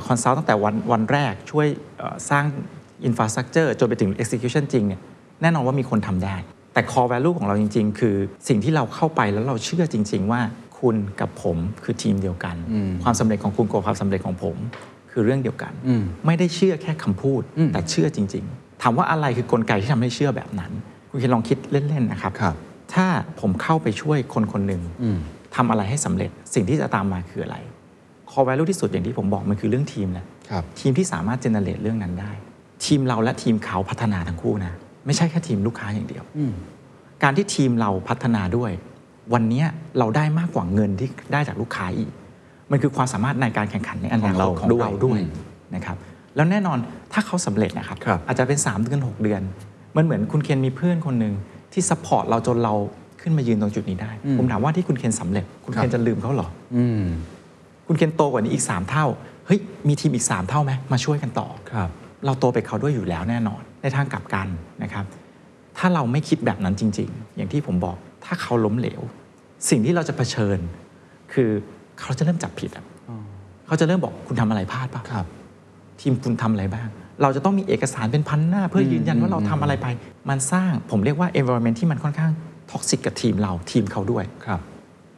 [0.06, 1.66] คอนซัลท์ตั้งแต่วันวันแรกช่วย
[1.98, 2.44] เอ่อสร้าง
[3.08, 5.00] infrastructure จนไปถึง execution จริงเนี่ย
[5.42, 6.36] แน่นอนว่ามีคนทำได้
[6.74, 8.16] แต่ core value ของเราจริง ๆ คือ
[8.48, 10.40] สิ่งที่เราเข้าไปแล้วเราเชื่อจริง ๆ ว่า
[10.78, 12.56] คุณกับผมคือทีมเดียวกัน
[13.02, 14.56] ความสำเร็จของคุณกับความสำเร็จของผม
[15.12, 20.72] คือเรื่องเดียวกันอืมไม่ได้เชื่อแค่คำพูดอืมแต่เชื่อจริง ๆถามว่าอะไรคือกลไกที่ทำให้เชื่อแบบนั้น
[21.10, 22.56] คุณคิดลองคิดเล่น ๆ นะครับครับ
[22.94, 23.06] ถ้า
[23.40, 25.18] ผมเข้าไปช่วยคนคนหนึ่งอืม
[25.56, 27.56] ทำอะไรให้สำเร็จสิ่งที่จะตามมาคืออะไร
[28.30, 32.32] core value ที่สุดอย่างที่ผมบอกมันคือเรื่องทีมแหละครับทีมที่สามารถเจเนเรตเรื่องนั้นได้
[32.84, 34.72] ทีมเราและทีมเขาพัฒนาทั้งคู่นะ
[35.06, 36.52] ไม่ใช่แค่ทีมลูกค้าอย่างเดียวอืม
[37.22, 38.70] การที่ทีมเราพัฒนาด้วย
[39.34, 39.66] วันเนี้ย
[39.98, 42.10] เราได้มากกว่าเงินที่ได้จากลูกค้าอีก
[42.70, 45.30] มันคือความสามารถในการแข่งขันในอนาคตขอองงเราของเราด้วยอืม
[45.74, 45.96] นะครับ
[46.36, 46.78] แล้วแน่นอน
[47.12, 49.42] ถ้าเขาสำเร็จนะครับครับอาจจะเป็น 3 เดือน 6 เดือน
[49.96, 51.34] มันเหมือนคุณเคนมีเพื่อนคนหนึ่ง
[51.74, 52.74] ที่ support เราจนเรา
[53.20, 57.02] ขึ้นมายืนตรงจุดนี้ได้ ผมถามว่าที่คุณเคนสำเร็จ คุณเคนจะลืมเขาเหรออืม
[57.86, 59.06] คุณเคนโตกว่านี้อีก 3 เท่า
[59.46, 59.58] เฮ้ย
[59.88, 61.88] มีทีมอีก 3 เท่าไหมมาช่วยกันต่อครับ
[62.24, 64.48] เราโตไปเขาด้วยอยู่แล้วแน่นอน ในทางกลับกัน
[64.82, 65.04] นะครับ
[65.78, 69.00] ถ้าเราไม่คิดแบบนั้นจริง ๆ อย่างที่ผมบอก ถ้าเขาล้มเหลว
[69.68, 70.58] สิ่งที่เราจะเผชิญ
[71.32, 71.48] คือ
[72.00, 72.84] เขาจะเริ่มจับผิดอะ
[73.66, 75.26] เขาจะเริ่มบอกคุณทำอะไรพลาดป่ะครับ
[76.00, 76.88] ทีมคุณทำอะไรบ้าง
[77.22, 79.86] เราจะต้องมีเอกสารเป็นพันหน้า เพื่อยืนยันว่าเราทำอะไรไป
[80.28, 82.32] มันสร้างผมเรียกว่า environment ที่มันค่อนข้าง
[82.70, 84.60] toxic กับทีมเราทีมเขาด้วยครับ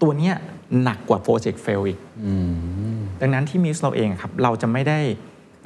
[0.03, 0.35] ตัวเนี้ย
[0.83, 2.33] หนักกว่าโปรเจกต์ fail อีกอื
[2.97, 4.99] มดังนั้นที่ Muse เราเองอะครับ เราจะไม่ได้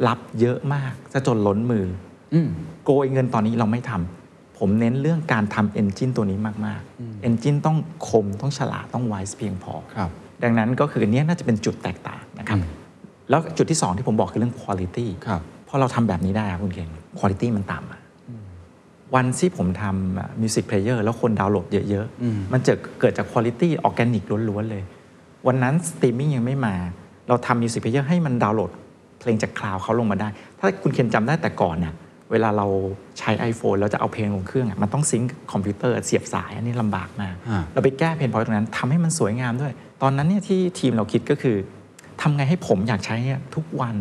[0.09, 1.87] รับเยอะมากจะจนล้นมือ
[2.35, 2.49] อืม
[2.85, 7.77] โกยเงินตอนนี้เราไม่ทำผมเน้นเรื่องการทำ engine ตัวนี้มากๆ engine ต้อง
[8.09, 10.11] คมต้องฉลาดต้อง wise เพียงพอครับ
[10.43, 12.79] ดังนั้นก็คืออันเนี้ยน่าจะเป็นจุดแตกต่างนะครับอืม
[13.31, 17.99] แล้วจุดที่ 2 ที่ผมบอกคือเรื่อง Quality ครับพ อเราทำแบบนี้ได้ครับคุณเคนคุณภาพมันตามมา
[19.15, 24.83] วันที่ผมทำ music player แล้วคนดาวน์โหลดเยอะอืมๆมันจะเกิดจากคุณภาพออร์แกนิกล้วนๆเลย
[25.47, 26.75] วันนั้นสตรีมมิ่งยังไม่มา
[27.29, 28.71] เราทำ music player ให้มันดาวน์โหลด
[29.21, 31.95] เพลงจาก cloud เขาลงมาได้ ถ้าคุณเคนจำได้แต่ก่อนน่ะ
[32.31, 32.67] เวลาเรา
[33.19, 41.57] ใช้ iPhone แล้วจะเอาเพลงลงเครื่องอะมันต้อง sync คอมพิวเตอร์เสียบสาย อันนี้ลำบากมากอ่าเราไปแก้ pain point ตรงนั้นทำให้มันสวยงามด้วย ตอนนั้นเนี่ยที่ทีมเราคิดก็คือ
[42.23, 43.97] ทำไงให้ผมอยากใช้เนี่ยทุกวัน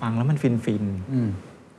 [0.00, 1.30] ฟังแล้วมันฟินฟินๆอืม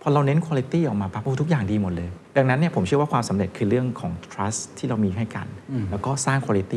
[0.01, 5.47] พอเราเน้นคุณภาพออกมาปั๊บโอ้ทุกอย่างดีหมดเลย ดังนั้นเนี่ยผมเชื่อว่าความสำเร็จคือเรื่องของ trust ที่เรามีให้กัน
[5.91, 6.75] แล้วก็สร้างคุณภาพ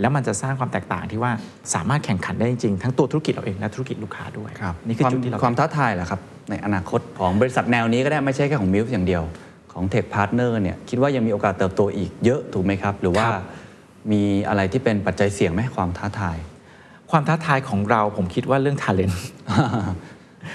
[0.00, 1.32] แล้วมันจะสร้างความแตกต่างที่ว่า
[1.74, 9.22] สามารถแข่งขันได้จริงๆทั้งตัวธุรกิจเราเองและธุรกิจลูกค้าด้วยครับนี่คือวามจุดที่เราความท้าทายเหรอครับ ในอนาคตของบริษัทแนวนี้ก็ได้ไม่ใช่แค่ของมิวส์อย่างเดียว
[9.72, 13.26] ของ Tech Partner เนี่ยคิดว่ายังมีโอกาสเติบโตอีกเยอะถูกไหมครับ หรือว่า
[14.12, 16.36] มีอะไรที่เป็นปัจจัยเสี่ยงไหมความท้าทาย
[17.10, 19.16] ความท้าทายของเราผมคิดว่าเรื่อง talent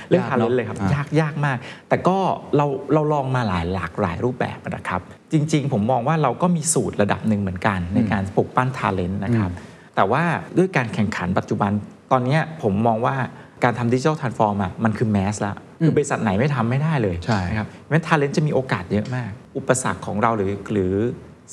[0.10, 1.58] เรื่องยากทาเนเลอะนเลยครับอะยากยากมาก
[1.90, 2.18] แต่ก็
[2.56, 9.52] เราเราลองมาหลายหลากหลายรูปแบบนะครับ จริง ๆ ผมมองว่าเราก็มีสูตรระดับหนึ่งเหมือนกัน ในการปลุกปั้น talent นะครับ
[9.96, 10.24] แต่ว่า
[10.58, 11.72] ด้วยการแข่งขันปัจจุบัน
[12.12, 13.16] ตอนเนี้ยผมมองว่า
[13.64, 20.94] การทำดิจิทัล transform อะมันคือ mass แล้วคือบริษัทไหนไม่ทำไม่ได้เลยใช่นะครับเพราะฉะนั้น talent จะมีโอกาสเยอะมาก อุปสรรคของเราหรือหรือ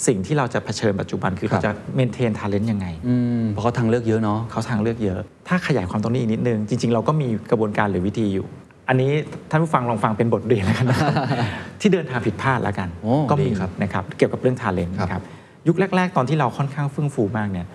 [0.06, 8.46] สิ่งที่เราจะเผชิญปัจจุบันคือเราจะ maintain talent ยังไงอืมเพราะเขาทางเลือกเยอะเนาะเขาทางเลือกเยอะ ถ้าขยายความตรงนี้อีกนิดนึง จริง ๆ เราก็มีกระบวนการหรือวิธีอยู่
[8.88, 9.10] อันนี้
[9.50, 11.12] ท่านผู้ฟังลองฟังเป็นบทเรียนแล้วกันนะครับ
[11.80, 15.22] ที่เดินทางผิดพลาดแล้วกันโอ้ก็ดีมีครับนะครับเกี่ยวกับเรื่อง talent ครับนะครับ
[15.66, 17.66] ยุคแรก ๆ ตอนที่เราค่อนข้างเฟื่องฟูมากเนี่ย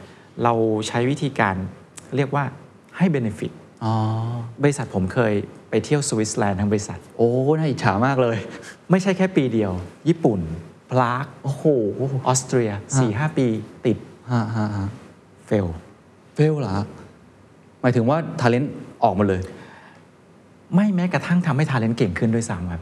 [0.43, 0.53] เรา
[0.87, 1.55] ใช้วิธีการ
[2.15, 2.43] เรียกว่า
[2.97, 3.51] ให้ benefit
[3.83, 3.93] อ๋อ
[4.63, 5.33] บริษัทผมเคย
[5.69, 8.37] ไปเที่ยวสวิตเซอร์แลนด์ทั้งบริษัท โอ้ น่าอิจฉามากเลย
[8.91, 9.71] ไม่ใช่แค่ปีเดียว
[10.09, 10.39] ญี่ปุ่น
[10.91, 11.63] ปรากโอ้โห
[12.27, 13.47] ออสเตรีย4 5ปี
[13.85, 13.97] ติด
[14.31, 14.87] ฮะฮะฮะ
[15.47, 15.67] fail
[16.35, 16.85] fail เหรอฮะ
[17.81, 18.73] หมายถึงว่า talent
[19.03, 19.41] ออกหมดเลย
[20.75, 22.81] ไม่แม้กระทั่งทำให้ talent เก่งขึ้นด้วยซ้ำครับ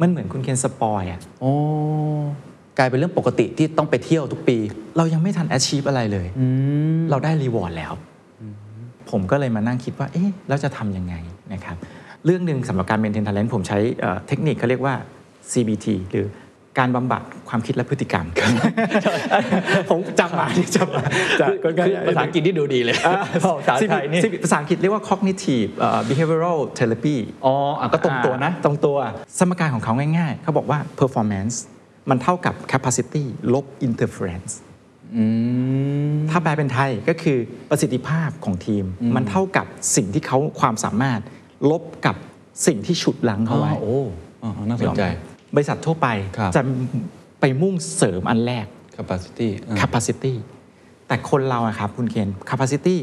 [0.00, 1.52] มันเหมือนคุณเคน spoil อะโอ้
[2.78, 4.56] กลายเป็นเรื่องปกติที่ต้องไปเที่ยวทุกปี
[4.96, 6.26] เรายังไม่ทัน achieve อะไรเลย
[7.10, 7.92] เราได้ reward แล้ว
[9.10, 11.14] ผมก็เลยมานั่งคิดว่า เอ๊ะแล้วจะทำยังไง
[11.52, 11.76] นะครับ
[12.24, 14.94] เรื่องหนึ่งสำหรับการ maintain talent ผมใช้เอ่อเทคนิคเขาเรียกว่า
[15.52, 16.26] CBT หรือ
[16.78, 18.26] การบำบัดความคิดและพฤติกรรม
[19.90, 21.04] ผมจำมาที่จำมา
[21.40, 21.50] จาก
[21.86, 22.96] คือภาษาอังกฤษที่ดูดีเลย
[23.44, 28.96] ภาษาไทยนี่ภาษาอังกฤษเรียกว่า cognitive เอ่อ behavioral therapy อ๋ออะก็ตรงตัวนะอ่าตรงตัว
[29.38, 31.54] สมการของเขาง่ายๆ เขาบอกว่า performance
[32.10, 34.52] มันเท่ากับ capacity ลบ interference
[36.30, 37.38] ถ้าแปลเป็นไทยก็คือ
[37.70, 38.84] ประสิทธิภาพของทีม
[39.16, 39.66] มันเท่ากับ
[39.96, 41.20] สิ่งที่เขาความสามารถ
[41.70, 42.16] ลบกับ
[42.66, 43.98] สิ่งที่ฉุดลังเขาไว้อ๋อโอ้
[44.42, 45.02] อ๋อน่าสนใจ
[45.54, 46.62] บริษัททั่วไปครับจะ
[47.40, 50.34] ไปมุ่งเสริมอันแรก capacity อ่า capacity
[51.08, 52.96] แต่คนเราอะครับคุณเคน capacity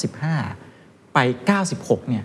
[0.00, 1.18] 95 ไป
[1.64, 2.24] 96 เนี่ย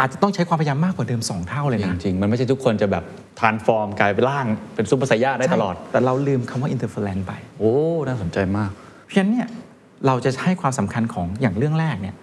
[0.00, 3.04] อาจจะต้องใช้ความพยายามมากกว่าเดิม 2 เท่าเลยจนะริง ๆ มันไม่ใช่ทุกคนจะแบบ
[3.40, 7.74] transform กลายเป็นร่างเป็นซุปเปอร์ไซย่าได้ตลอดใช่แต่เราลืมคำว่า interference ไป โอ้
[8.06, 8.70] น่าสนใจมาก
[9.04, 9.48] เพราะฉะนั้นเนี่ย
[10.06, 12.14] เราจะให้ความสำคัญของอย่างเรื่องแรกเนี่ย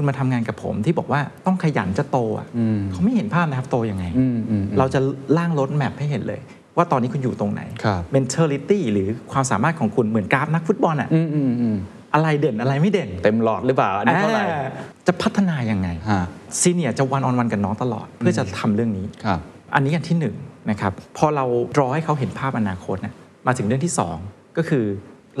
[0.00, 5.00] คุณมาทำงานกับผมที่บอกว่าต้องขยันจะโตอะอืมเขาไม่เห็นภาพนะครับโตยังไงอืมอืมอืมเราจะ
[5.36, 6.40] ล่างรถแมพให้เห็นเลย
[6.76, 11.76] ว่าตอนนี้คุณอยู่ตรงไหนครับ mentality หรือความสามารถของคุณเหมือนกราฟนักฟุตบอลอะอืมอืมอืม
[12.14, 14.66] อะไรเด่นอะไรไม่เด่น เต็มหลอดหรือเปล่า อันนี้เท่าไหร่อ่า
[15.06, 16.22] จะพัฒนายังไงฮะ
[16.60, 19.40] ซีเนียจะวันออนวันกับน้องตลอด เพื่อจะทำเรื่องนี้ครับ
[19.74, 20.34] อันนี้อันที่หนึ่ง
[20.70, 21.44] นะครับพอเรา
[21.78, 23.14] รอให้เขาเห็นภาพอนาคตนะ
[23.46, 24.16] มาถึงเรื่องที่สอง
[24.56, 24.84] ก็คือ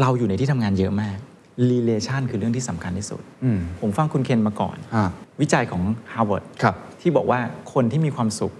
[0.00, 1.16] เราอยู่ในที่ทำงานเยอะมาก
[1.72, 5.08] relation คือเรื่องที่สำคัญที่สุดอืมผมฟังคุณเคนมาก่อนฮะ
[5.40, 5.82] วิจัยของ
[6.12, 7.40] Harvard ครับที่บอกว่า
[7.74, 8.52] คนที่มีความสุข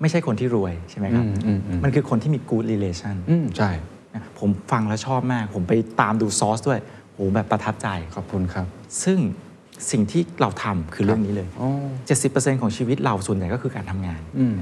[0.00, 3.70] ไม่ใช่คนที่รวยใช่ไหมครับอืมอืมอืมมันคือคนที่มี good relation อืมใช่
[4.14, 6.80] นะผมฟังแล้วชอบมาก ผมไปตามดูซอสด้วย
[7.14, 8.66] โหแบบประทับใจ ขอบคุณครับ
[9.04, 9.18] ซึ่ง
[9.90, 11.68] สิ่งที่เราทำคือเรื่องนี้เลยโอ้
[12.14, 14.56] 70%ของชีวิตเราส่วนใหญ่ก็คือการทำงานอืม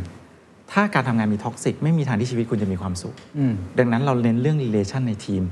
[0.72, 5.43] ถ้าการทำงานมีท็อกซิกไม่มีทางที่ชีวิตคุณจะมีความสุขอืมดังนั้นเราเน้นเรื่อง relation ในทีม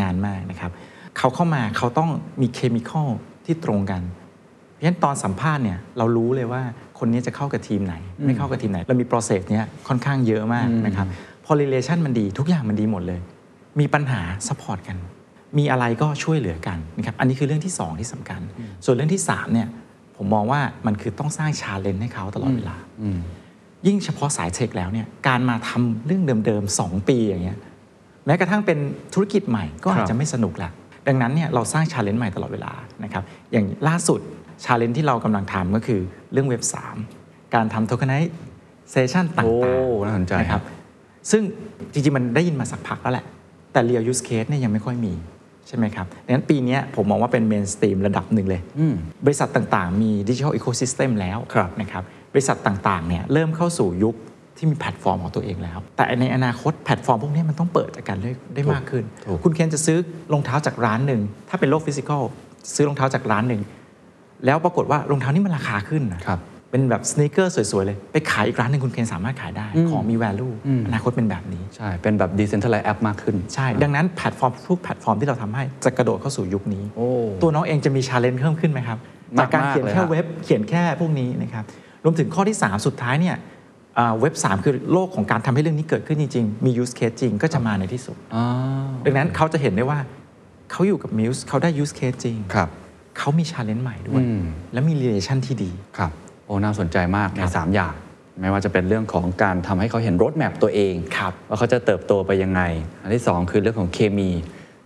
[0.00, 0.70] งานมากนะครับ
[1.18, 3.08] เขาเข้ามาเขาต้องมี chemical
[3.46, 4.02] ที่ตรงกัน
[4.72, 6.62] เพราะฉะนั้นตอนสัมภาษณ์เนี่ยเรารู้เลยว่า
[6.98, 7.94] คนนี้จะเข้ากับทีมไหน
[8.26, 11.06] ไม่เข้ากับทีมไหน เรามี process เนี้ยค่อนข้างเยอะมากนะครับ
[11.44, 13.20] พอ relation มันดีทุกอย่างมันดีหมดเลย
[13.80, 14.96] มีปัญหา support กัน
[15.58, 18.40] มีอะไรก็ช่วยเหลือกันนะครับอันนี้คือเรื่องที่สองที่สำคัญ
[18.84, 19.68] ส่วนเรื่องที่สามเนี่ย
[20.16, 23.18] ผมมองว่ามันคือต้องสร้าง challenge ให้เขาตลอดเวลาอืม
[23.86, 27.58] ยิ่งเฉพาะสาย tech แล้วเนี่ยการมาทำเรื่องเดิมๆ2 ปีอย่างเงี้ย
[28.26, 28.78] แม้กระทั่งเป็น
[29.14, 30.70] ธุรกิจใหม่ก็อาจจะไม่สนุกละ
[31.10, 32.72] ดังนั้นเนี่ยเราสร้าง challenge ใหม่ตลอดเวลา
[33.04, 34.20] นะครับอย่างล่าสุด
[34.64, 36.00] challenge ที่เรากำลังทำก็คือ
[36.32, 36.62] เรื่องเว็บ
[37.08, 38.20] 3 การทำโทเ e น i
[38.90, 40.62] เซชันต่างโอ้ๆน่าสนใจนะครับ
[41.30, 41.42] ซึ่ง
[41.92, 43.24] จริงๆ มันได้ยินมาสักพักแล้วแหละ
[43.72, 45.12] แต่ real use case เนี่ยยังไม่ค่อยมี
[45.68, 48.94] ใช่ไหมครับดังนั้นปีเนี้ยผมมองว่าเป็น mainstream ระดับหนึ่งเลยอืม
[49.26, 52.02] บริษัทต่างๆ มีดิจิทัล ecosystem แล้วครับนะครับ
[52.32, 54.14] บริษัทต่างๆเนี่ยเริ่มเข้าสู่ยุค
[54.60, 59.98] ที่มีแพลตฟอร์มของตัวเองแล้ว แต่ในอนาคตแพลตฟอร์มพวกนี้มันต้องเปิดจากกันได้ได้มากขึ้นถูกคุณเคนจะซื้อ
[60.32, 62.22] รองเท้าจากร้านหนึ่ง ถ้าเป็นโลก physical
[62.74, 63.62] ซื้อรองเท้าจากร้านหนึ่ง
[64.46, 66.40] แล้วปรากฏว่ารองเท้านี่มันราคาขึ้นนะครับ
[66.70, 70.54] เป็นแบบ sneaker สวย ๆ เลย ไปขายอีกร้านหนึ่งคุณเคนสามารถขายได้ ของมี value
[70.86, 77.08] อนาคตเป็นแบบนี้ ใช่ เป็นแบบ decentralized app มากขึ้น ใช่ ดังนั้นแพลตฟอร์มทุกแพลตฟอร์มที่เราทำให้จะกระโดดเข้าสู่ยุคนี้โอ้
[77.42, 78.98] ตัวน้องเองจะมี challenge เพิ่มขึ้นไหมครับ
[79.38, 81.64] มากๆจากการเขียนแค่เลยฮะเว็บเขียนแค่พวกนี้นะครับ
[82.04, 83.59] รวมถึงข้อที่ 3 สุดท้ายเนี่ยอ่า
[84.20, 88.44] เว็บ 3 คือโลกของการทำให้เรื่องนี้เกิดขึ้นจริง ๆ มี use case จริงก็จะมาในที่สุดอ๋อ
[89.04, 89.98] ดังนั้นเขาจะเห็นได้ว่า
[90.70, 92.68] เขาอยู่กับ Muse เขาได้ use case จริงครับ
[93.18, 96.10] เขามี challenge ใหม่ด้วยอืมและมี relation ที่ดีครับ
[96.46, 97.94] โอ้น่าสนใจมากในครับ3อย่าง
[98.40, 102.62] ไม่ว่าจะเป็นเรื่องของการทำให้เขาเห็น roadmap ตัวเองครับว่าเขาจะเติบโตไปยังไง
[103.02, 104.30] อันที่ 2 คือเรื่องของเคมี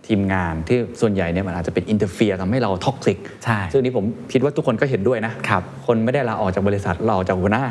[0.07, 7.63] ทีมงานที่ส่วนใหญ่เนี่ยมันอาจจะเป็น interfere ทำให้เรา toxicใช่ซึ่งนี้ผมคิดว่าทุกคนก็เห็นด้วยนะครับคนไม่ได้ลาออกจากบริษัทเราออกจากหัวหน้า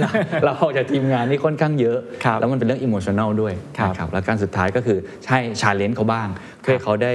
[0.00, 0.10] เรา
[0.44, 6.28] เราออกจากทีมงานนี่ค่อนข้างเยอะครับแล้วมันเป็นเรื่อง emotional ด้วยครับนะครับแล้วการสุดท้ายก็คือใช่ challenge เขาบ้าง
[6.60, 7.12] เพื่อให้เขาได้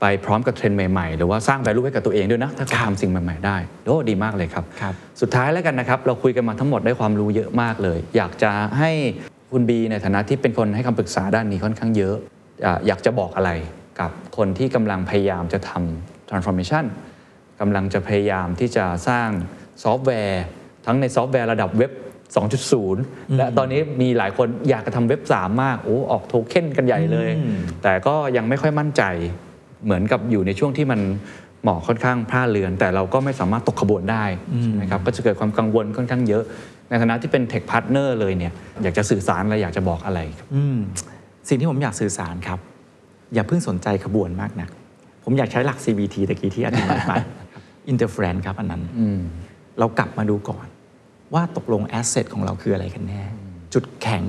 [0.00, 3.56] ไปพร้อมกับเทรนด์ใหม่ๆ หรือว่าสร้าง value ให้กับตัวเองด้วยนะ ถ้าเขาทำสิ่งใหม่ๆ ได้
[3.86, 8.90] โอ้ดีมากเลยครับครับสุดท้ายแล้วกันนะครับ เราคุยกันมาทั้งหมดได้ความรู้เยอะมากเลย อยากจะให้
[9.52, 12.14] คุณบีในฐานะที่เป็นคนให้คำปรึกษาด้านนี้ค่อนข้างเยอะ
[12.66, 13.50] อะอยากจะบอกอะไร
[14.00, 16.84] กับคนที่กำลังพยายามจะทำ transformation
[17.60, 19.28] กำลังจะพยายามที่จะสร้าง
[19.82, 20.44] ซอฟต์แวร์
[20.86, 21.92] ทั้งในซอฟต์แวร์ระดับเว็บ
[22.64, 29.02] 2.0 และตอนนี้มีหลายคนอยากจะทำเว็บ 3 มากโอ้ออกโทเค็นกันใหญ่เลยอืมแต่ก็ยังไม่ค่อยมั่นใจ
[29.84, 31.00] เหมือนกับอยู่ในช่วงที่มัน
[31.64, 34.24] หมอกค่อนข้างพร่าเลือน แต่เราก็ไม่สามารถตกขบวนได้
[34.62, 36.44] ใช่ไหมครับก็จะเกิดความกังวลค่อนข้างเยอะ
[36.88, 40.78] ในฐานะที่เป็น tech partner เลยเนี่ยอยากจะสื่อสารอะไรอยากจะบอกอะไรครับอืม
[41.48, 42.58] สิ่งที่ผมอยากสื่อสารครับ
[43.34, 44.70] อย่าเพิ่งสนใจขบวนมากนัก
[45.24, 47.12] ผมอยากใช้หลัก CBT ตะกี้ที่อธิบายไป
[47.92, 49.20] interference ครับอันนั้นอืม
[49.78, 50.66] เรากลับมาดูก่อน
[51.34, 53.22] ว่าตกลงแอสเซทของเราคืออะไรกันแน่
[53.74, 54.24] จุดแข็ง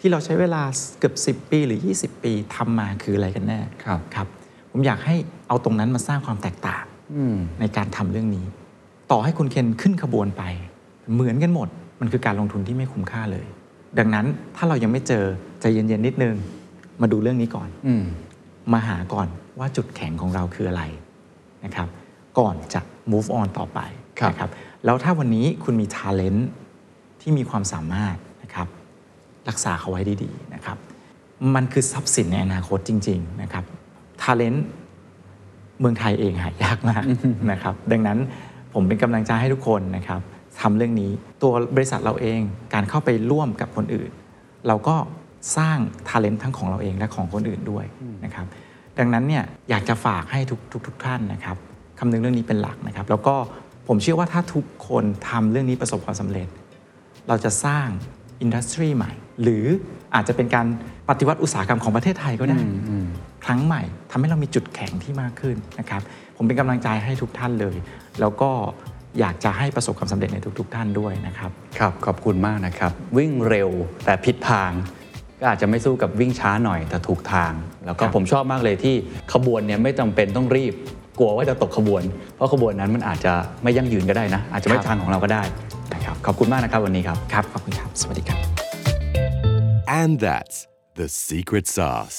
[0.00, 0.62] ที่เราใช้เวลา
[0.98, 4.26] เกือบ 10 ปีหรือ 20 ปีทำมาคืออะไรกันแน่ครับครับ
[4.70, 5.14] ผมอยากให้
[5.48, 6.84] เอาตรงนั้นมาสร้างความแตกต่าง
[7.16, 8.46] อืมในการทำเรื่องนี้
[9.10, 10.42] ต่อให้คุณเคนขึ้นขบวนไป
[11.14, 11.68] เหมือนกันหมด
[12.00, 13.46] มันคือการลงทุนที่ไม่คุ้มค่าเลย
[13.98, 14.26] ดังนั้น
[14.56, 15.24] ถ้าเรายังไม่เจอ
[15.60, 16.34] ใจเย็นๆนิดนึง
[17.00, 17.94] มาดูเรื่องนี้ก่อนอื
[18.72, 20.82] มมาหาก่อนว่าจุดแข็งของเราคืออะไร
[21.64, 21.88] นะครับ
[22.38, 22.80] ก่อนจะ
[23.12, 23.80] move on ต่อไป
[24.20, 24.50] ครับนะครับ
[24.84, 26.40] แล้วถ้าวันนี้คุณมี talent
[27.20, 28.68] ที่มีความสามารถนะครับ
[29.48, 30.78] รักษาเขาไว้ดีๆนะครับ
[31.54, 33.64] มันคือทรัพย์สินในอนาคตจริง ๆนะครับ
[34.22, 34.58] talent
[35.80, 37.04] เมืองไทยเองหายากมาก
[37.52, 38.18] นะครับ ดังนั้น
[38.74, 40.20] ผมเป็นกำลังใจให้ทุกคนนะครับ
[40.60, 41.10] ทำเรื่องนี้
[41.42, 42.40] ตัวบริษัทเราเอง
[42.74, 44.10] การเข้าไปร่วมกับคนอื่น
[44.66, 44.96] เราก็
[45.56, 45.78] สร้าง
[46.08, 47.84] ท ALENT ทั้งของเราเองและของคนอื่นด้วย
[48.24, 48.46] นะครับ
[48.98, 51.56] ดังนั้นเนี่ยอยากจะฝากให้ทุกทุกทุกท่านนะครับ
[51.98, 53.34] คำนึงเรื่องนี้เป็นหลักนะครับ แล้วก็
[53.88, 56.48] ผมเชื่อว่าถ้าทุกคนทำเรื่องนี้ประสบความสำเร็จ
[57.28, 57.86] เราจะสร้าง
[58.40, 59.12] อินดัสทรีใหม่
[59.42, 59.64] หรือ
[60.14, 60.66] อาจจะเป็นการ
[61.08, 62.58] ปฏิวัติอุตสาหกรรมของประเทศไทยก็ได้
[63.44, 66.02] ครั้งใหม่ทำให้เรามีจุดแข็งที่มากขึ้นนะครับ
[66.36, 67.76] ผมเป็นกำลังใจให้ทุกท่านเลย
[68.20, 68.50] แล้วก็
[69.18, 73.70] อยากจะให้ประสบความสำเร็จในทุก ๆ ท่านด้วยนะครับ ครับ ขอบคุณมากนะครับ วิ่งเร็ว
[74.04, 74.70] แต่ผิดทาง
[75.40, 77.52] ก็อาจจะไม่สู้กับวิ่งช้าหน่อยแต่ถูกทาง
[77.86, 78.94] แล้วก็ครับผมชอบมากเลยที่
[79.32, 80.74] ขบวนเนี่ยไม่จำเป็นต้องรีบ
[81.18, 82.02] กลัวว่าจะตกขบวน
[82.36, 83.32] เพราะขบวนนั้นมันอาจจะ
[83.62, 85.42] ไม่ยั่งยืนก็ได้นะ อาจจะไม่ทางของเราก็ได้
[85.94, 88.38] นะครับขอบคุณมากนะครับวันนี้ครับครับขอบคุณครับ สวัสดีครับ
[90.00, 90.56] And that's
[91.00, 92.18] the secret sauce.